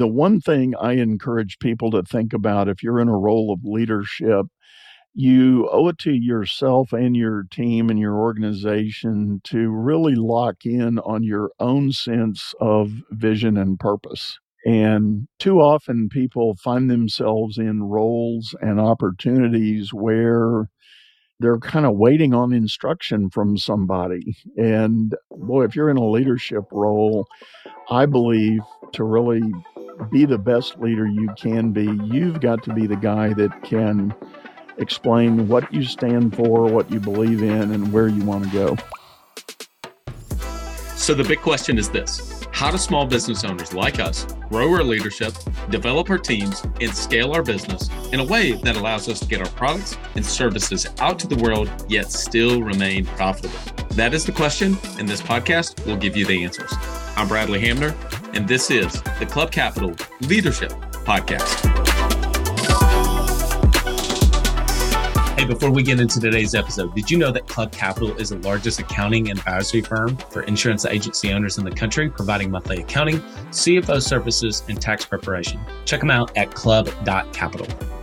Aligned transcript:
The 0.00 0.06
one 0.06 0.40
thing 0.40 0.74
I 0.80 0.94
encourage 0.94 1.58
people 1.58 1.90
to 1.90 2.02
think 2.02 2.32
about 2.32 2.70
if 2.70 2.82
you're 2.82 3.00
in 3.00 3.08
a 3.08 3.18
role 3.18 3.52
of 3.52 3.66
leadership, 3.66 4.46
you 5.12 5.68
owe 5.70 5.88
it 5.88 5.98
to 5.98 6.12
yourself 6.12 6.94
and 6.94 7.14
your 7.14 7.44
team 7.50 7.90
and 7.90 7.98
your 7.98 8.14
organization 8.14 9.42
to 9.44 9.68
really 9.68 10.14
lock 10.14 10.64
in 10.64 10.98
on 11.00 11.22
your 11.22 11.50
own 11.60 11.92
sense 11.92 12.54
of 12.62 12.90
vision 13.10 13.58
and 13.58 13.78
purpose. 13.78 14.38
And 14.64 15.28
too 15.38 15.60
often 15.60 16.08
people 16.08 16.56
find 16.56 16.90
themselves 16.90 17.58
in 17.58 17.82
roles 17.82 18.54
and 18.62 18.80
opportunities 18.80 19.92
where 19.92 20.70
they're 21.40 21.58
kind 21.58 21.84
of 21.84 21.96
waiting 21.96 22.32
on 22.32 22.54
instruction 22.54 23.28
from 23.28 23.58
somebody. 23.58 24.34
And 24.56 25.14
boy, 25.30 25.64
if 25.64 25.76
you're 25.76 25.90
in 25.90 25.98
a 25.98 26.08
leadership 26.08 26.64
role, 26.72 27.26
I 27.90 28.06
believe 28.06 28.60
to 28.92 29.04
really 29.04 29.42
be 30.10 30.24
the 30.24 30.38
best 30.38 30.78
leader 30.78 31.06
you 31.06 31.28
can 31.36 31.72
be, 31.72 31.84
you've 32.04 32.40
got 32.40 32.62
to 32.64 32.72
be 32.72 32.86
the 32.86 32.96
guy 32.96 33.32
that 33.34 33.62
can 33.62 34.14
explain 34.78 35.46
what 35.48 35.72
you 35.72 35.82
stand 35.82 36.34
for, 36.34 36.64
what 36.66 36.90
you 36.90 37.00
believe 37.00 37.42
in, 37.42 37.72
and 37.72 37.92
where 37.92 38.08
you 38.08 38.24
want 38.24 38.44
to 38.44 38.50
go. 38.50 38.76
So, 40.96 41.14
the 41.14 41.24
big 41.24 41.40
question 41.40 41.78
is 41.78 41.88
this 41.88 42.40
how 42.52 42.70
do 42.70 42.76
small 42.76 43.06
business 43.06 43.42
owners 43.42 43.72
like 43.72 43.98
us 43.98 44.26
grow 44.50 44.70
our 44.74 44.82
leadership, 44.82 45.32
develop 45.70 46.10
our 46.10 46.18
teams, 46.18 46.62
and 46.80 46.94
scale 46.94 47.32
our 47.32 47.42
business 47.42 47.88
in 48.12 48.20
a 48.20 48.24
way 48.24 48.52
that 48.52 48.76
allows 48.76 49.08
us 49.08 49.20
to 49.20 49.26
get 49.26 49.40
our 49.40 49.48
products 49.50 49.96
and 50.14 50.26
services 50.26 50.86
out 50.98 51.18
to 51.20 51.26
the 51.26 51.36
world, 51.36 51.70
yet 51.88 52.12
still 52.12 52.62
remain 52.62 53.06
profitable? 53.06 53.58
That 53.92 54.12
is 54.12 54.26
the 54.26 54.32
question, 54.32 54.76
and 54.98 55.08
this 55.08 55.22
podcast 55.22 55.86
will 55.86 55.96
give 55.96 56.16
you 56.16 56.26
the 56.26 56.44
answers. 56.44 56.70
I'm 57.16 57.28
Bradley 57.28 57.60
Hamner, 57.60 57.94
and 58.34 58.46
this 58.46 58.70
is 58.70 59.02
the 59.18 59.26
Club 59.26 59.50
Capital 59.50 59.94
Leadership 60.22 60.70
Podcast. 61.04 61.66
Hey, 65.38 65.46
before 65.46 65.70
we 65.70 65.82
get 65.82 65.98
into 65.98 66.20
today's 66.20 66.54
episode, 66.54 66.94
did 66.94 67.10
you 67.10 67.16
know 67.18 67.30
that 67.30 67.46
Club 67.46 67.72
Capital 67.72 68.14
is 68.18 68.28
the 68.28 68.38
largest 68.38 68.78
accounting 68.78 69.30
and 69.30 69.38
advisory 69.38 69.80
firm 69.80 70.16
for 70.16 70.42
insurance 70.42 70.84
agency 70.84 71.32
owners 71.32 71.58
in 71.58 71.64
the 71.64 71.70
country, 71.70 72.10
providing 72.10 72.50
monthly 72.50 72.82
accounting, 72.82 73.20
CFO 73.50 74.02
services, 74.02 74.62
and 74.68 74.80
tax 74.80 75.04
preparation? 75.04 75.60
Check 75.86 76.00
them 76.00 76.10
out 76.10 76.36
at 76.36 76.54
club.capital. 76.54 77.99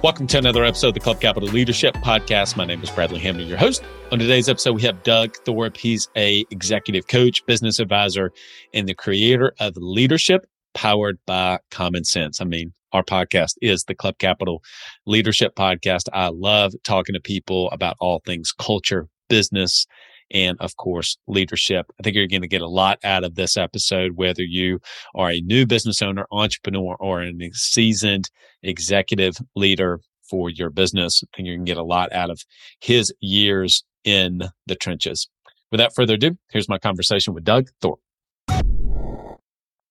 Welcome 0.00 0.28
to 0.28 0.38
another 0.38 0.64
episode 0.64 0.88
of 0.88 0.94
the 0.94 1.00
Club 1.00 1.20
Capital 1.20 1.48
Leadership 1.48 1.92
Podcast. 1.96 2.56
My 2.56 2.64
name 2.64 2.80
is 2.84 2.90
Bradley 2.90 3.18
Hamner, 3.18 3.42
your 3.42 3.58
host. 3.58 3.82
On 4.12 4.18
today's 4.20 4.48
episode, 4.48 4.74
we 4.74 4.82
have 4.82 5.02
Doug 5.02 5.34
Thorpe. 5.38 5.76
He's 5.76 6.08
a 6.16 6.44
executive 6.52 7.08
coach, 7.08 7.44
business 7.46 7.80
advisor, 7.80 8.30
and 8.72 8.88
the 8.88 8.94
creator 8.94 9.54
of 9.58 9.76
Leadership 9.76 10.46
Powered 10.72 11.18
by 11.26 11.58
Common 11.72 12.04
Sense. 12.04 12.40
I 12.40 12.44
mean, 12.44 12.72
our 12.92 13.02
podcast 13.02 13.54
is 13.60 13.82
the 13.88 13.94
Club 13.96 14.18
Capital 14.18 14.62
Leadership 15.04 15.56
Podcast. 15.56 16.04
I 16.12 16.28
love 16.28 16.74
talking 16.84 17.14
to 17.14 17.20
people 17.20 17.68
about 17.72 17.96
all 17.98 18.22
things 18.24 18.52
culture, 18.52 19.08
business, 19.28 19.84
and 20.30 20.56
of 20.60 20.76
course, 20.76 21.16
leadership. 21.26 21.86
I 21.98 22.02
think 22.02 22.16
you're 22.16 22.26
going 22.26 22.42
to 22.42 22.48
get 22.48 22.62
a 22.62 22.68
lot 22.68 22.98
out 23.04 23.24
of 23.24 23.34
this 23.34 23.56
episode, 23.56 24.12
whether 24.16 24.42
you 24.42 24.80
are 25.14 25.30
a 25.30 25.40
new 25.40 25.66
business 25.66 26.02
owner, 26.02 26.26
entrepreneur, 26.30 26.96
or 26.98 27.22
a 27.22 27.32
seasoned 27.52 28.30
executive 28.62 29.36
leader 29.56 30.00
for 30.28 30.50
your 30.50 30.70
business. 30.70 31.22
I 31.22 31.36
think 31.36 31.48
going 31.48 31.64
to 31.64 31.70
get 31.70 31.78
a 31.78 31.82
lot 31.82 32.12
out 32.12 32.30
of 32.30 32.40
his 32.80 33.12
years 33.20 33.84
in 34.04 34.42
the 34.66 34.74
trenches. 34.74 35.28
Without 35.70 35.94
further 35.94 36.14
ado, 36.14 36.36
here's 36.50 36.68
my 36.68 36.78
conversation 36.78 37.34
with 37.34 37.44
Doug 37.44 37.68
Thorpe. 37.80 38.00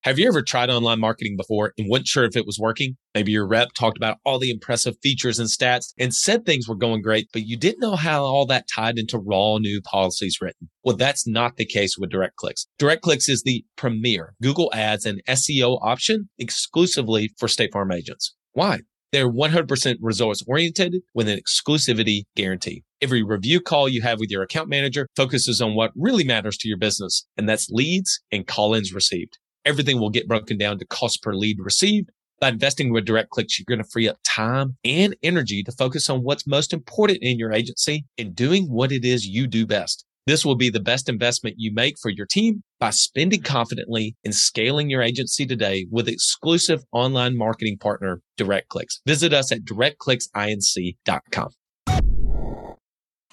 Have 0.07 0.17
you 0.17 0.29
ever 0.29 0.41
tried 0.41 0.69
online 0.69 1.01
marketing 1.01 1.35
before 1.35 1.73
and 1.77 1.89
wasn't 1.89 2.07
sure 2.07 2.23
if 2.23 2.37
it 2.37 2.45
was 2.45 2.57
working? 2.57 2.95
Maybe 3.13 3.33
your 3.33 3.45
rep 3.45 3.73
talked 3.77 3.97
about 3.97 4.19
all 4.23 4.39
the 4.39 4.49
impressive 4.49 4.95
features 5.03 5.37
and 5.37 5.49
stats 5.49 5.93
and 5.99 6.15
said 6.15 6.45
things 6.45 6.65
were 6.65 6.77
going 6.77 7.01
great, 7.01 7.27
but 7.33 7.45
you 7.45 7.57
didn't 7.57 7.81
know 7.81 7.97
how 7.97 8.23
all 8.23 8.45
that 8.45 8.69
tied 8.73 8.97
into 8.97 9.17
raw 9.19 9.57
new 9.57 9.81
policies 9.81 10.37
written. 10.39 10.69
Well, 10.81 10.95
that's 10.95 11.27
not 11.27 11.57
the 11.57 11.65
case 11.65 11.97
with 11.97 12.09
DirectClicks. 12.09 12.67
DirectClicks 12.79 13.27
is 13.27 13.43
the 13.43 13.65
premier 13.75 14.33
Google 14.41 14.71
Ads 14.73 15.05
and 15.05 15.21
SEO 15.27 15.77
option 15.81 16.29
exclusively 16.39 17.33
for 17.37 17.49
State 17.49 17.73
Farm 17.73 17.91
agents. 17.91 18.33
Why? 18.53 18.83
They're 19.11 19.29
100% 19.29 19.97
results 19.99 20.41
oriented 20.47 21.01
with 21.13 21.27
an 21.27 21.37
exclusivity 21.37 22.21
guarantee. 22.37 22.85
Every 23.01 23.23
review 23.23 23.59
call 23.59 23.89
you 23.89 24.03
have 24.03 24.21
with 24.21 24.29
your 24.31 24.43
account 24.43 24.69
manager 24.69 25.09
focuses 25.17 25.59
on 25.59 25.75
what 25.75 25.91
really 25.97 26.23
matters 26.23 26.57
to 26.59 26.69
your 26.69 26.77
business, 26.77 27.27
and 27.35 27.49
that's 27.49 27.67
leads 27.69 28.21
and 28.31 28.47
call 28.47 28.73
ins 28.73 28.93
received 28.93 29.37
everything 29.67 29.99
will 29.99 30.09
get 30.09 30.27
broken 30.27 30.57
down 30.57 30.79
to 30.79 30.85
cost 30.85 31.21
per 31.21 31.35
lead 31.35 31.57
received. 31.59 32.09
By 32.39 32.49
investing 32.49 32.93
with 32.93 33.05
direct 33.05 33.31
clicks, 33.31 33.59
you're 33.59 33.65
going 33.67 33.83
to 33.83 33.89
free 33.91 34.07
up 34.07 34.17
time 34.23 34.77
and 34.85 35.15
energy 35.23 35.61
to 35.63 35.71
focus 35.71 36.09
on 36.09 36.23
what's 36.23 36.47
most 36.47 36.71
important 36.71 37.19
in 37.21 37.37
your 37.37 37.51
agency 37.51 38.05
and 38.17 38.33
doing 38.35 38.65
what 38.65 38.91
it 38.91 39.03
is 39.03 39.25
you 39.25 39.45
do 39.47 39.65
best. 39.65 40.05
This 40.25 40.45
will 40.45 40.55
be 40.55 40.69
the 40.69 40.79
best 40.79 41.09
investment 41.09 41.55
you 41.57 41.73
make 41.73 41.97
for 41.99 42.09
your 42.09 42.25
team 42.25 42.63
by 42.79 42.91
spending 42.91 43.41
confidently 43.41 44.15
and 44.23 44.35
scaling 44.35 44.89
your 44.89 45.01
agency 45.01 45.45
today 45.45 45.87
with 45.89 46.07
exclusive 46.07 46.83
online 46.91 47.37
marketing 47.37 47.77
partner, 47.77 48.21
DirectClicks. 48.37 48.99
Visit 49.05 49.33
us 49.33 49.51
at 49.51 49.61
directclicksinc.com. 49.61 51.49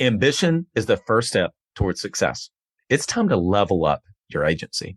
Ambition 0.00 0.66
is 0.74 0.86
the 0.86 0.96
first 0.96 1.28
step 1.28 1.52
towards 1.76 2.00
success. 2.00 2.50
It's 2.88 3.06
time 3.06 3.28
to 3.28 3.36
level 3.36 3.84
up 3.84 4.02
your 4.28 4.44
agency. 4.44 4.96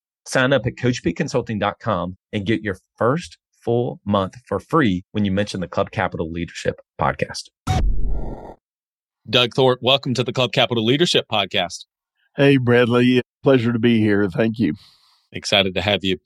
Sign 0.25 0.53
up 0.53 0.65
at 0.65 0.75
coachpconsulting.com 0.75 2.17
and 2.31 2.45
get 2.45 2.61
your 2.61 2.77
first 2.95 3.37
full 3.63 3.99
month 4.05 4.35
for 4.47 4.59
free 4.59 5.03
when 5.11 5.25
you 5.25 5.31
mention 5.31 5.61
the 5.61 5.67
Club 5.67 5.91
Capital 5.91 6.31
Leadership 6.31 6.79
Podcast. 6.99 7.49
Doug 9.29 9.53
Thorpe, 9.53 9.79
welcome 9.81 10.13
to 10.13 10.23
the 10.23 10.33
Club 10.33 10.51
Capital 10.51 10.85
Leadership 10.85 11.25
Podcast. 11.31 11.85
Hey, 12.35 12.57
Bradley. 12.57 13.21
Pleasure 13.43 13.73
to 13.73 13.79
be 13.79 13.99
here. 13.99 14.29
Thank 14.29 14.59
you. 14.59 14.73
Excited 15.31 15.73
to 15.75 15.81
have 15.81 16.03
you. 16.03 16.17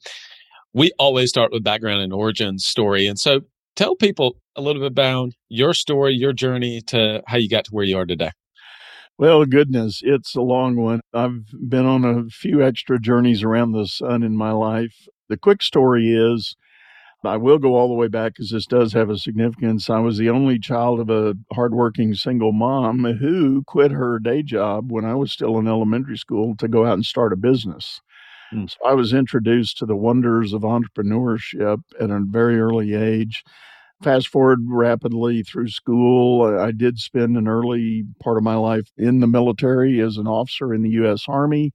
We 0.72 0.92
always 0.98 1.30
start 1.30 1.52
with 1.52 1.64
background 1.64 2.02
and 2.02 2.12
origin 2.12 2.58
story. 2.58 3.06
And 3.06 3.18
so 3.18 3.40
tell 3.76 3.96
people 3.96 4.36
a 4.56 4.60
little 4.60 4.82
bit 4.82 4.92
about 4.92 5.30
your 5.48 5.72
story, 5.72 6.14
your 6.14 6.32
journey 6.32 6.80
to 6.88 7.22
how 7.26 7.38
you 7.38 7.48
got 7.48 7.64
to 7.66 7.70
where 7.70 7.84
you 7.84 7.96
are 7.96 8.06
today. 8.06 8.30
Well, 9.18 9.46
goodness, 9.46 10.02
it's 10.04 10.34
a 10.34 10.42
long 10.42 10.76
one. 10.76 11.00
I've 11.14 11.46
been 11.68 11.86
on 11.86 12.04
a 12.04 12.28
few 12.28 12.62
extra 12.62 13.00
journeys 13.00 13.42
around 13.42 13.72
the 13.72 13.86
sun 13.86 14.22
in 14.22 14.36
my 14.36 14.52
life. 14.52 15.08
The 15.30 15.38
quick 15.38 15.62
story 15.62 16.12
is 16.12 16.54
I 17.24 17.38
will 17.38 17.58
go 17.58 17.74
all 17.74 17.88
the 17.88 17.94
way 17.94 18.08
back 18.08 18.34
because 18.34 18.50
this 18.50 18.66
does 18.66 18.92
have 18.92 19.10
a 19.10 19.18
significance. 19.18 19.88
I 19.90 20.00
was 20.00 20.18
the 20.18 20.30
only 20.30 20.58
child 20.58 21.00
of 21.00 21.10
a 21.10 21.34
hardworking 21.52 22.14
single 22.14 22.52
mom 22.52 23.04
who 23.04 23.64
quit 23.66 23.90
her 23.90 24.18
day 24.18 24.42
job 24.42 24.92
when 24.92 25.04
I 25.04 25.14
was 25.14 25.32
still 25.32 25.58
in 25.58 25.66
elementary 25.66 26.18
school 26.18 26.54
to 26.58 26.68
go 26.68 26.84
out 26.84 26.94
and 26.94 27.04
start 27.04 27.32
a 27.32 27.36
business. 27.36 28.00
Mm. 28.52 28.70
So 28.70 28.76
I 28.86 28.92
was 28.92 29.12
introduced 29.14 29.78
to 29.78 29.86
the 29.86 29.96
wonders 29.96 30.52
of 30.52 30.62
entrepreneurship 30.62 31.82
at 32.00 32.10
a 32.10 32.20
very 32.22 32.60
early 32.60 32.94
age 32.94 33.42
fast 34.02 34.28
forward 34.28 34.60
rapidly 34.68 35.42
through 35.42 35.68
school, 35.68 36.42
uh, 36.42 36.62
I 36.62 36.70
did 36.72 36.98
spend 36.98 37.36
an 37.36 37.48
early 37.48 38.04
part 38.22 38.36
of 38.36 38.44
my 38.44 38.56
life 38.56 38.90
in 38.96 39.20
the 39.20 39.26
military 39.26 40.00
as 40.00 40.16
an 40.16 40.26
officer 40.26 40.74
in 40.74 40.82
the 40.82 40.90
U.S. 40.90 41.24
Army. 41.28 41.72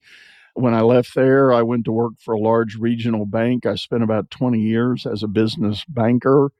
When 0.56 0.74
I 0.74 0.82
left 0.82 1.16
there, 1.16 1.54
I 1.54 1.62
went 1.62 1.86
to 1.86 1.92
work 1.92 2.14
for 2.20 2.34
a 2.34 2.40
large 2.40 2.76
regional 2.76 3.26
bank. 3.26 3.66
I 3.66 3.76
spent 3.76 4.04
about 4.04 4.32
20 4.32 4.60
years 4.60 5.06
as 5.06 5.24
a 5.24 5.28
business 5.28 5.86
banker. 5.88 6.52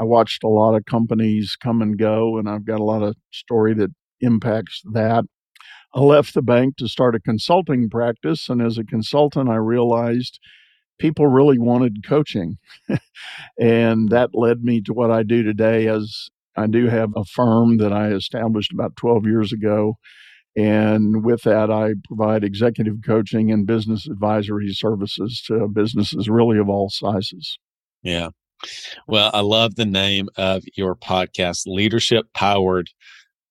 I 0.00 0.04
watched 0.04 0.44
a 0.44 0.48
lot 0.48 0.74
of 0.74 0.84
companies 0.84 1.56
come 1.60 1.80
and 1.80 1.98
go, 1.98 2.38
and 2.38 2.48
I've 2.48 2.66
got 2.66 2.80
a 2.80 2.84
lot 2.84 3.02
of 3.02 3.16
story 3.30 3.72
that 3.74 3.92
impacts 4.20 4.82
that. 4.92 5.24
I 5.94 6.00
left 6.00 6.34
the 6.34 6.42
bank 6.42 6.76
to 6.76 6.88
start 6.88 7.14
a 7.14 7.20
consulting 7.20 7.88
practice. 7.88 8.48
And 8.48 8.60
as 8.60 8.78
a 8.78 8.84
consultant, 8.84 9.48
I 9.48 9.56
realized 9.56 10.40
people 10.98 11.26
really 11.26 11.58
wanted 11.58 12.06
coaching. 12.06 12.58
and 13.60 14.08
that 14.10 14.30
led 14.34 14.62
me 14.62 14.80
to 14.82 14.92
what 14.92 15.10
I 15.10 15.22
do 15.22 15.42
today 15.42 15.86
as 15.88 16.28
I 16.56 16.66
do 16.66 16.86
have 16.86 17.10
a 17.16 17.24
firm 17.24 17.78
that 17.78 17.92
I 17.92 18.08
established 18.12 18.72
about 18.72 18.96
12 18.96 19.26
years 19.26 19.52
ago. 19.52 19.98
And 20.56 21.22
with 21.22 21.42
that, 21.42 21.70
I 21.70 21.94
provide 22.04 22.42
executive 22.42 22.96
coaching 23.04 23.52
and 23.52 23.66
business 23.66 24.06
advisory 24.06 24.72
services 24.72 25.42
to 25.46 25.68
businesses 25.68 26.30
really 26.30 26.58
of 26.58 26.70
all 26.70 26.88
sizes. 26.88 27.58
Yeah. 28.02 28.30
Well, 29.06 29.30
I 29.34 29.40
love 29.40 29.74
the 29.74 29.84
name 29.84 30.30
of 30.36 30.64
your 30.74 30.96
podcast, 30.96 31.66
Leadership 31.66 32.26
Powered 32.32 32.88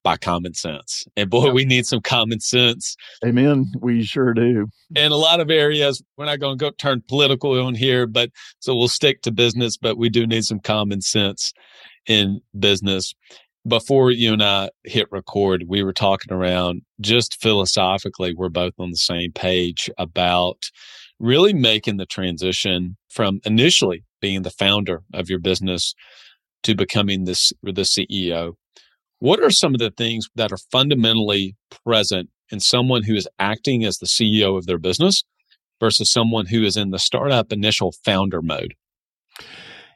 by 0.06 0.16
common 0.16 0.54
sense. 0.54 1.04
And 1.18 1.32
boy, 1.32 1.52
we 1.52 1.66
need 1.66 1.88
some 1.88 2.00
common 2.00 2.40
sense. 2.40 2.96
Amen. 3.26 3.66
We 3.82 4.04
sure 4.04 4.36
do. 4.36 4.68
In 4.96 5.12
a 5.12 5.18
lot 5.18 5.40
of 5.40 5.50
areas, 5.50 6.02
we're 6.16 6.26
not 6.26 6.40
going 6.40 6.60
to 6.60 6.64
go 6.64 6.70
turn 6.78 7.02
political 7.08 7.60
on 7.60 7.74
here, 7.74 8.06
but 8.06 8.30
so 8.60 8.76
we'll 8.76 8.88
stick 8.88 9.24
to 9.24 9.32
business, 9.32 9.78
but 9.78 9.98
we 9.98 10.10
do 10.10 10.28
need 10.28 10.44
some 10.44 10.60
common 10.60 11.02
sense 11.02 11.54
in 12.06 12.40
business. 12.58 13.16
Before 13.68 14.12
you 14.12 14.32
and 14.32 14.44
I 14.44 14.70
hit 14.84 15.08
record, 15.12 15.64
we 15.68 15.82
were 15.82 15.92
talking 15.92 16.32
around 16.32 16.84
just 17.02 17.42
philosophically, 17.42 18.36
we're 18.36 18.50
both 18.50 18.74
on 18.78 18.92
the 18.92 18.98
same 18.98 19.32
page 19.32 19.90
about 19.98 20.70
really 21.20 21.54
making 21.54 21.98
the 21.98 22.06
transition 22.06 22.96
from 23.10 23.40
initially 23.44 24.04
being 24.22 24.44
the 24.44 24.52
founder 24.52 25.02
of 25.16 25.32
your 25.32 25.40
business 25.40 25.96
to 26.62 26.76
becoming 26.76 27.24
this 27.24 27.52
the 27.64 27.82
CEO 27.82 28.54
what 29.20 29.40
are 29.40 29.52
some 29.52 29.74
of 29.74 29.80
the 29.80 29.92
things 29.92 30.28
that 30.36 30.52
are 30.52 30.58
fundamentally 30.72 31.56
present 31.86 32.30
in 32.52 32.60
someone 32.60 33.04
who 33.04 33.16
is 33.16 33.28
acting 33.40 33.84
as 33.84 33.98
the 33.98 34.06
CEO 34.06 34.58
of 34.58 34.66
their 34.66 34.78
business 34.78 35.24
versus 35.80 36.12
someone 36.12 36.48
who 36.48 36.64
is 36.64 36.78
in 36.78 36.92
the 36.92 37.00
startup 37.00 37.52
initial 37.52 37.94
founder 38.04 38.42
mode? 38.42 38.76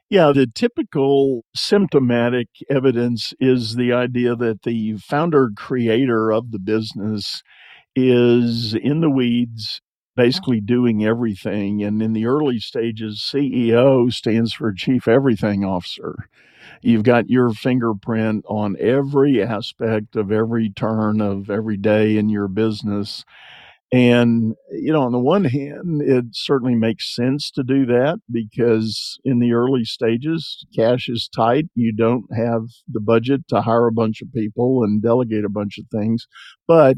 Yeah, 0.09 0.31
the 0.33 0.47
typical 0.47 1.45
symptomatic 1.55 2.47
evidence 2.67 3.33
is 3.39 3.75
the 3.75 3.93
idea 3.93 4.35
that 4.35 4.63
the 4.63 4.97
founder 4.97 5.51
creator 5.55 6.31
of 6.31 6.49
the 6.51 6.57
business 6.57 7.43
is 7.95 8.73
in 8.73 9.01
the 9.01 9.09
weeds, 9.09 9.81
basically 10.19 10.59
doing 10.59 11.05
everything. 11.05 11.81
And 11.81 12.01
in 12.01 12.11
the 12.11 12.25
early 12.25 12.59
stages, 12.59 13.21
CEO 13.21 14.11
stands 14.11 14.51
for 14.51 14.73
Chief 14.73 15.07
Everything 15.07 15.63
Officer. 15.63 16.13
You've 16.81 17.03
got 17.03 17.29
your 17.29 17.51
fingerprint 17.51 18.43
on 18.49 18.75
every 18.81 19.41
aspect 19.41 20.17
of 20.17 20.29
every 20.29 20.71
turn 20.71 21.21
of 21.21 21.49
every 21.49 21.77
day 21.77 22.17
in 22.17 22.27
your 22.27 22.49
business. 22.49 23.23
And, 23.93 24.55
you 24.69 24.91
know, 24.91 25.03
on 25.03 25.13
the 25.13 25.19
one 25.19 25.45
hand, 25.45 26.01
it 26.01 26.25
certainly 26.33 26.75
makes 26.75 27.15
sense 27.15 27.49
to 27.51 27.63
do 27.63 27.85
that 27.85 28.19
because 28.29 29.19
in 29.23 29.39
the 29.39 29.53
early 29.53 29.85
stages, 29.85 30.65
cash 30.75 31.07
is 31.07 31.29
tight. 31.33 31.67
You 31.75 31.93
don't 31.95 32.25
have 32.35 32.63
the 32.91 32.99
budget 32.99 33.47
to 33.47 33.61
hire 33.61 33.87
a 33.87 33.93
bunch 33.93 34.21
of 34.21 34.33
people 34.33 34.83
and 34.83 35.01
delegate 35.01 35.45
a 35.45 35.49
bunch 35.49 35.77
of 35.77 35.85
things. 35.87 36.27
But 36.67 36.97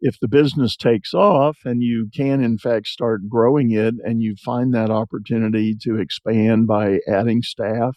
if 0.00 0.18
the 0.20 0.28
business 0.28 0.76
takes 0.76 1.14
off 1.14 1.58
and 1.64 1.82
you 1.82 2.08
can, 2.14 2.42
in 2.42 2.58
fact, 2.58 2.86
start 2.86 3.28
growing 3.28 3.70
it 3.70 3.94
and 4.04 4.22
you 4.22 4.34
find 4.44 4.74
that 4.74 4.90
opportunity 4.90 5.74
to 5.82 5.98
expand 5.98 6.66
by 6.66 6.98
adding 7.08 7.42
staff 7.42 7.96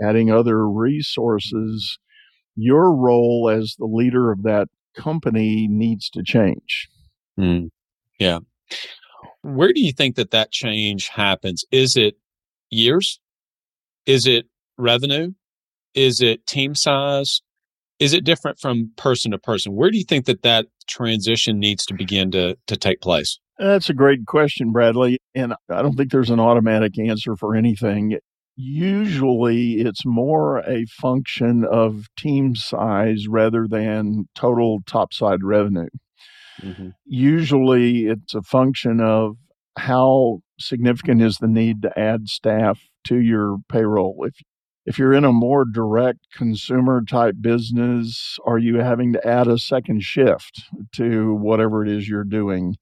adding 0.00 0.30
other 0.30 0.68
resources, 0.68 1.98
your 2.56 2.94
role 2.94 3.50
as 3.50 3.76
the 3.78 3.86
leader 3.86 4.30
of 4.32 4.42
that 4.42 4.68
company 4.96 5.68
needs 5.68 6.10
to 6.10 6.22
change. 6.22 6.88
Mm, 7.38 7.70
yeah. 8.18 8.38
Where 9.42 9.72
do 9.72 9.80
you 9.80 9.92
think 9.92 10.16
that 10.16 10.30
that 10.32 10.50
change 10.50 11.08
happens? 11.08 11.64
Is 11.70 11.96
it 11.96 12.16
years? 12.70 13.20
Is 14.06 14.26
it 14.26 14.46
revenue? 14.76 15.32
Is 15.94 16.20
it 16.20 16.46
team 16.46 16.74
size? 16.74 17.42
Is 18.00 18.12
it 18.12 18.24
different 18.24 18.58
from 18.58 18.90
person 18.96 19.30
to 19.30 19.38
person? 19.38 19.74
Where 19.74 19.90
do 19.90 19.98
you 19.98 20.04
think 20.04 20.24
that 20.26 20.42
that 20.42 20.66
transition 20.88 21.60
needs 21.60 21.86
to 21.86 21.94
begin 21.94 22.30
to, 22.32 22.56
to 22.66 22.76
take 22.76 23.00
place? 23.00 23.38
That's 23.58 23.90
a 23.90 23.94
great 23.94 24.26
question, 24.26 24.72
Bradley. 24.72 25.18
And 25.34 25.54
I 25.68 25.82
don't 25.82 25.94
think 25.94 26.10
there's 26.10 26.30
an 26.30 26.40
automatic 26.40 26.98
answer 26.98 27.36
for 27.36 27.54
anything 27.54 28.18
usually 28.60 29.80
it's 29.80 30.04
more 30.04 30.58
a 30.58 30.84
function 30.86 31.64
of 31.64 32.06
team 32.16 32.54
size 32.54 33.26
rather 33.28 33.66
than 33.66 34.28
total 34.34 34.80
topside 34.86 35.42
revenue. 35.42 35.88
Mm-hmm. 36.62 36.90
Usually 37.06 38.06
it's 38.06 38.34
a 38.34 38.42
function 38.42 39.00
of 39.00 39.36
how 39.78 40.40
significant 40.58 41.22
is 41.22 41.38
the 41.38 41.48
need 41.48 41.82
to 41.82 41.98
add 41.98 42.28
staff 42.28 42.80
to 43.04 43.18
your 43.18 43.56
payroll. 43.68 44.24
If 44.26 44.34
if 44.86 44.98
you're 44.98 45.12
in 45.12 45.24
a 45.24 45.32
more 45.32 45.64
direct 45.64 46.20
consumer 46.34 47.02
type 47.02 47.36
business, 47.40 48.38
are 48.46 48.58
you 48.58 48.76
having 48.76 49.12
to 49.12 49.26
add 49.26 49.46
a 49.46 49.58
second 49.58 50.02
shift 50.02 50.62
to 50.92 51.34
whatever 51.34 51.84
it 51.84 51.90
is 51.90 52.08
you're 52.08 52.24
doing? 52.24 52.76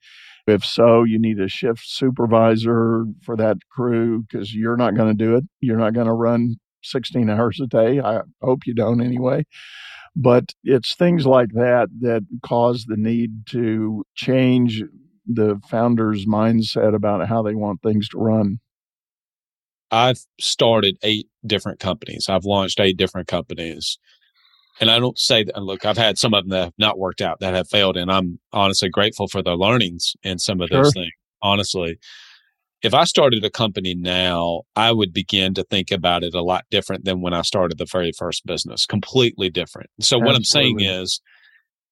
If 0.46 0.64
so, 0.64 1.04
you 1.04 1.18
need 1.18 1.40
a 1.40 1.48
shift 1.48 1.82
supervisor 1.84 3.04
for 3.22 3.36
that 3.36 3.58
crew 3.70 4.22
because 4.22 4.54
you're 4.54 4.76
not 4.76 4.94
going 4.94 5.14
to 5.16 5.24
do 5.24 5.36
it. 5.36 5.44
You're 5.60 5.76
not 5.76 5.92
going 5.92 6.06
to 6.06 6.12
run 6.12 6.56
16 6.82 7.28
hours 7.28 7.60
a 7.60 7.66
day. 7.66 8.00
I 8.00 8.22
hope 8.40 8.60
you 8.66 8.74
don't 8.74 9.02
anyway. 9.02 9.44
But 10.16 10.54
it's 10.64 10.94
things 10.94 11.26
like 11.26 11.50
that 11.52 11.88
that 12.00 12.22
cause 12.42 12.86
the 12.86 12.96
need 12.96 13.46
to 13.48 14.04
change 14.14 14.82
the 15.26 15.60
founder's 15.68 16.26
mindset 16.26 16.94
about 16.94 17.28
how 17.28 17.42
they 17.42 17.54
want 17.54 17.82
things 17.82 18.08
to 18.08 18.18
run. 18.18 18.58
I've 19.90 20.20
started 20.40 20.98
eight 21.02 21.28
different 21.46 21.80
companies. 21.80 22.26
I've 22.28 22.44
launched 22.44 22.80
eight 22.80 22.96
different 22.96 23.28
companies. 23.28 23.98
And 24.80 24.90
I 24.90 24.98
don't 24.98 25.18
say 25.18 25.44
that, 25.44 25.62
look, 25.62 25.84
I've 25.84 25.98
had 25.98 26.18
some 26.18 26.34
of 26.34 26.44
them 26.44 26.50
that 26.50 26.64
have 26.64 26.78
not 26.78 26.98
worked 26.98 27.20
out, 27.20 27.40
that 27.40 27.54
have 27.54 27.68
failed. 27.68 27.96
And 27.96 28.12
I'm 28.12 28.38
honestly 28.52 28.88
grateful 28.88 29.26
for 29.26 29.42
the 29.42 29.54
learnings 29.54 30.14
in 30.22 30.38
some 30.38 30.60
of 30.60 30.68
sure. 30.68 30.84
those 30.84 30.94
things. 30.94 31.12
Honestly, 31.42 31.98
if 32.82 32.94
I 32.94 33.04
started 33.04 33.44
a 33.44 33.50
company 33.50 33.94
now, 33.94 34.62
I 34.76 34.92
would 34.92 35.12
begin 35.12 35.54
to 35.54 35.64
think 35.64 35.90
about 35.90 36.22
it 36.22 36.34
a 36.34 36.42
lot 36.42 36.64
different 36.70 37.04
than 37.04 37.20
when 37.20 37.34
I 37.34 37.42
started 37.42 37.78
the 37.78 37.88
very 37.90 38.12
first 38.16 38.46
business, 38.46 38.86
completely 38.86 39.50
different. 39.50 39.90
So, 40.00 40.16
Absolutely. 40.16 40.26
what 40.26 40.36
I'm 40.36 40.44
saying 40.44 40.80
is, 40.80 41.20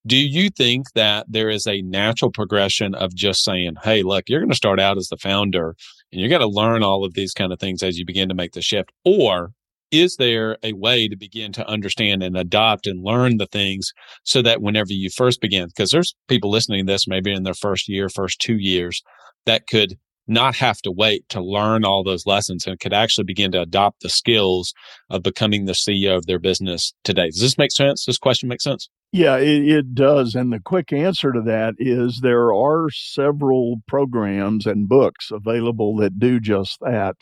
do 0.06 0.16
you 0.16 0.50
think 0.50 0.92
that 0.94 1.26
there 1.28 1.50
is 1.50 1.66
a 1.66 1.82
natural 1.82 2.30
progression 2.30 2.94
of 2.94 3.14
just 3.14 3.42
saying, 3.42 3.74
hey, 3.82 4.02
look, 4.02 4.24
you're 4.28 4.40
going 4.40 4.50
to 4.50 4.56
start 4.56 4.78
out 4.78 4.96
as 4.96 5.08
the 5.08 5.16
founder 5.16 5.74
and 6.12 6.20
you're 6.20 6.30
going 6.30 6.40
to 6.40 6.46
learn 6.46 6.82
all 6.82 7.04
of 7.04 7.14
these 7.14 7.32
kind 7.32 7.52
of 7.52 7.58
things 7.58 7.82
as 7.82 7.98
you 7.98 8.06
begin 8.06 8.28
to 8.28 8.34
make 8.34 8.52
the 8.52 8.62
shift? 8.62 8.92
Or 9.04 9.50
is 9.90 10.16
there 10.16 10.58
a 10.62 10.72
way 10.74 11.08
to 11.08 11.16
begin 11.16 11.52
to 11.52 11.68
understand 11.68 12.22
and 12.22 12.36
adopt 12.36 12.86
and 12.86 13.04
learn 13.04 13.38
the 13.38 13.46
things 13.46 13.92
so 14.24 14.42
that 14.42 14.60
whenever 14.60 14.92
you 14.92 15.10
first 15.10 15.40
begin, 15.40 15.66
because 15.66 15.90
there's 15.90 16.14
people 16.28 16.50
listening 16.50 16.86
to 16.86 16.92
this 16.92 17.08
maybe 17.08 17.32
in 17.32 17.42
their 17.42 17.54
first 17.54 17.88
year, 17.88 18.08
first 18.08 18.40
two 18.40 18.56
years, 18.56 19.02
that 19.44 19.66
could 19.66 19.94
not 20.28 20.56
have 20.56 20.78
to 20.82 20.90
wait 20.90 21.28
to 21.28 21.40
learn 21.40 21.84
all 21.84 22.02
those 22.02 22.26
lessons 22.26 22.66
and 22.66 22.80
could 22.80 22.92
actually 22.92 23.24
begin 23.24 23.52
to 23.52 23.60
adopt 23.60 24.02
the 24.02 24.08
skills 24.08 24.72
of 25.08 25.22
becoming 25.22 25.64
the 25.64 25.72
CEO 25.72 26.16
of 26.16 26.26
their 26.26 26.40
business 26.40 26.92
today. 27.04 27.26
Does 27.26 27.40
this 27.40 27.58
make 27.58 27.72
sense? 27.72 28.04
This 28.04 28.18
question 28.18 28.48
make 28.48 28.60
sense? 28.60 28.88
Yeah, 29.12 29.36
it, 29.38 29.68
it, 29.68 29.94
does. 29.94 30.34
And 30.34 30.52
the 30.52 30.60
quick 30.60 30.92
answer 30.92 31.32
to 31.32 31.40
that 31.42 31.74
is 31.78 32.20
there 32.20 32.52
are 32.52 32.90
several 32.90 33.76
programs 33.86 34.66
and 34.66 34.88
books 34.88 35.30
available 35.30 35.96
that 35.96 36.18
do 36.18 36.38
just 36.40 36.80
that. 36.80 37.16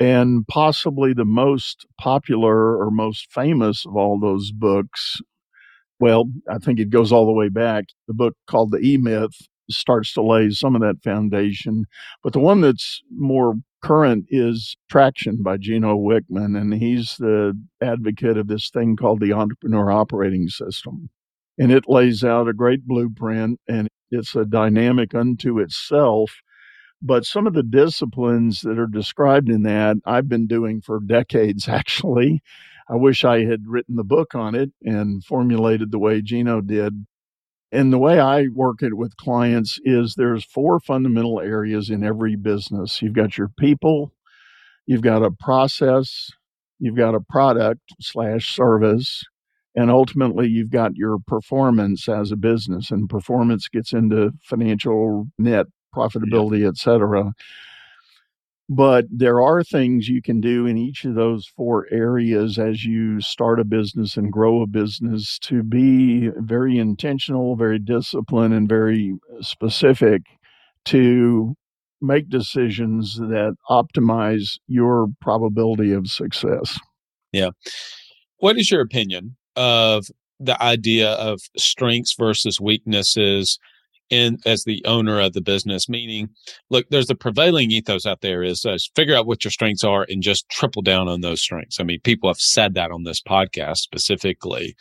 And 0.00 0.46
possibly 0.48 1.12
the 1.14 1.24
most 1.24 1.86
popular 2.00 2.78
or 2.78 2.90
most 2.90 3.32
famous 3.32 3.86
of 3.86 3.96
all 3.96 4.18
those 4.20 4.52
books, 4.52 5.20
well, 6.00 6.26
I 6.50 6.58
think 6.58 6.80
it 6.80 6.90
goes 6.90 7.12
all 7.12 7.26
the 7.26 7.32
way 7.32 7.48
back. 7.48 7.86
The 8.08 8.14
book 8.14 8.34
called 8.46 8.72
The 8.72 8.78
E 8.80 8.96
Myth 8.98 9.36
starts 9.70 10.14
to 10.14 10.22
lay 10.22 10.50
some 10.50 10.74
of 10.76 10.82
that 10.82 11.02
foundation. 11.04 11.86
But 12.22 12.32
the 12.34 12.40
one 12.40 12.60
that's 12.60 13.02
more 13.16 13.54
current 13.82 14.26
is 14.28 14.76
Traction 14.90 15.42
by 15.42 15.56
Gino 15.58 15.96
Wickman, 15.96 16.60
and 16.60 16.74
he's 16.74 17.16
the 17.18 17.58
advocate 17.82 18.36
of 18.36 18.48
this 18.48 18.70
thing 18.70 18.96
called 18.96 19.20
the 19.20 19.32
Entrepreneur 19.32 19.90
Operating 19.90 20.48
System. 20.48 21.10
And 21.58 21.72
it 21.72 21.84
lays 21.88 22.24
out 22.24 22.48
a 22.48 22.52
great 22.52 22.86
blueprint, 22.86 23.60
and 23.68 23.88
it's 24.10 24.36
a 24.36 24.44
dynamic 24.44 25.14
unto 25.14 25.58
itself 25.58 26.32
but 27.00 27.24
some 27.24 27.46
of 27.46 27.54
the 27.54 27.62
disciplines 27.62 28.62
that 28.62 28.78
are 28.78 28.86
described 28.86 29.48
in 29.48 29.62
that, 29.62 29.96
I've 30.04 30.28
been 30.28 30.46
doing 30.46 30.80
for 30.80 31.00
decades, 31.00 31.68
actually. 31.68 32.42
I 32.90 32.96
wish 32.96 33.24
I 33.24 33.44
had 33.44 33.66
written 33.66 33.96
the 33.96 34.04
book 34.04 34.34
on 34.34 34.54
it 34.54 34.70
and 34.82 35.22
formulated 35.24 35.90
the 35.90 35.98
way 35.98 36.22
Gino 36.22 36.60
did. 36.60 37.06
And 37.70 37.92
the 37.92 37.98
way 37.98 38.18
I 38.18 38.46
work 38.54 38.82
it 38.82 38.94
with 38.94 39.16
clients 39.16 39.78
is 39.84 40.14
there's 40.14 40.44
four 40.44 40.80
fundamental 40.80 41.40
areas 41.40 41.90
in 41.90 42.02
every 42.02 42.34
business. 42.34 43.02
You've 43.02 43.12
got 43.12 43.36
your 43.36 43.50
people, 43.58 44.12
you've 44.86 45.02
got 45.02 45.22
a 45.22 45.30
process, 45.30 46.30
you've 46.78 46.96
got 46.96 47.14
a 47.14 47.20
product 47.20 47.82
slash 48.00 48.54
service, 48.54 49.22
and 49.74 49.90
ultimately 49.90 50.48
you've 50.48 50.70
got 50.70 50.96
your 50.96 51.18
performance 51.26 52.08
as 52.08 52.32
a 52.32 52.36
business, 52.36 52.90
and 52.90 53.08
performance 53.08 53.68
gets 53.68 53.92
into 53.92 54.32
financial 54.42 55.26
net 55.38 55.66
profitability, 55.94 56.60
yeah. 56.60 56.68
et 56.68 56.76
cetera. 56.76 57.32
But 58.70 59.06
there 59.10 59.40
are 59.40 59.64
things 59.64 60.08
you 60.08 60.20
can 60.20 60.40
do 60.40 60.66
in 60.66 60.76
each 60.76 61.06
of 61.06 61.14
those 61.14 61.46
four 61.56 61.86
areas 61.90 62.58
as 62.58 62.84
you 62.84 63.18
start 63.20 63.60
a 63.60 63.64
business 63.64 64.16
and 64.18 64.30
grow 64.30 64.60
a 64.60 64.66
business 64.66 65.38
to 65.44 65.62
be 65.62 66.28
very 66.36 66.78
intentional, 66.78 67.56
very 67.56 67.78
disciplined, 67.78 68.52
and 68.52 68.68
very 68.68 69.14
specific 69.40 70.22
to 70.84 71.54
make 72.02 72.28
decisions 72.28 73.16
that 73.16 73.54
optimize 73.70 74.58
your 74.66 75.08
probability 75.20 75.92
of 75.92 76.06
success. 76.06 76.78
Yeah. 77.32 77.50
What 78.36 78.58
is 78.58 78.70
your 78.70 78.82
opinion 78.82 79.36
of 79.56 80.06
the 80.38 80.62
idea 80.62 81.12
of 81.12 81.40
strengths 81.56 82.14
versus 82.16 82.60
weaknesses 82.60 83.58
in 84.10 84.38
as 84.46 84.64
the 84.64 84.82
owner 84.84 85.20
of 85.20 85.32
the 85.32 85.40
business 85.40 85.88
meaning 85.88 86.28
look 86.70 86.88
there's 86.90 87.06
the 87.06 87.14
prevailing 87.14 87.70
ethos 87.70 88.06
out 88.06 88.20
there 88.20 88.42
is 88.42 88.64
uh, 88.64 88.76
figure 88.94 89.14
out 89.14 89.26
what 89.26 89.44
your 89.44 89.50
strengths 89.50 89.84
are 89.84 90.06
and 90.08 90.22
just 90.22 90.48
triple 90.48 90.82
down 90.82 91.08
on 91.08 91.20
those 91.20 91.40
strengths. 91.40 91.80
I 91.80 91.84
mean 91.84 92.00
people 92.00 92.28
have 92.28 92.38
said 92.38 92.74
that 92.74 92.90
on 92.90 93.04
this 93.04 93.22
podcast 93.22 93.78
specifically. 93.78 94.74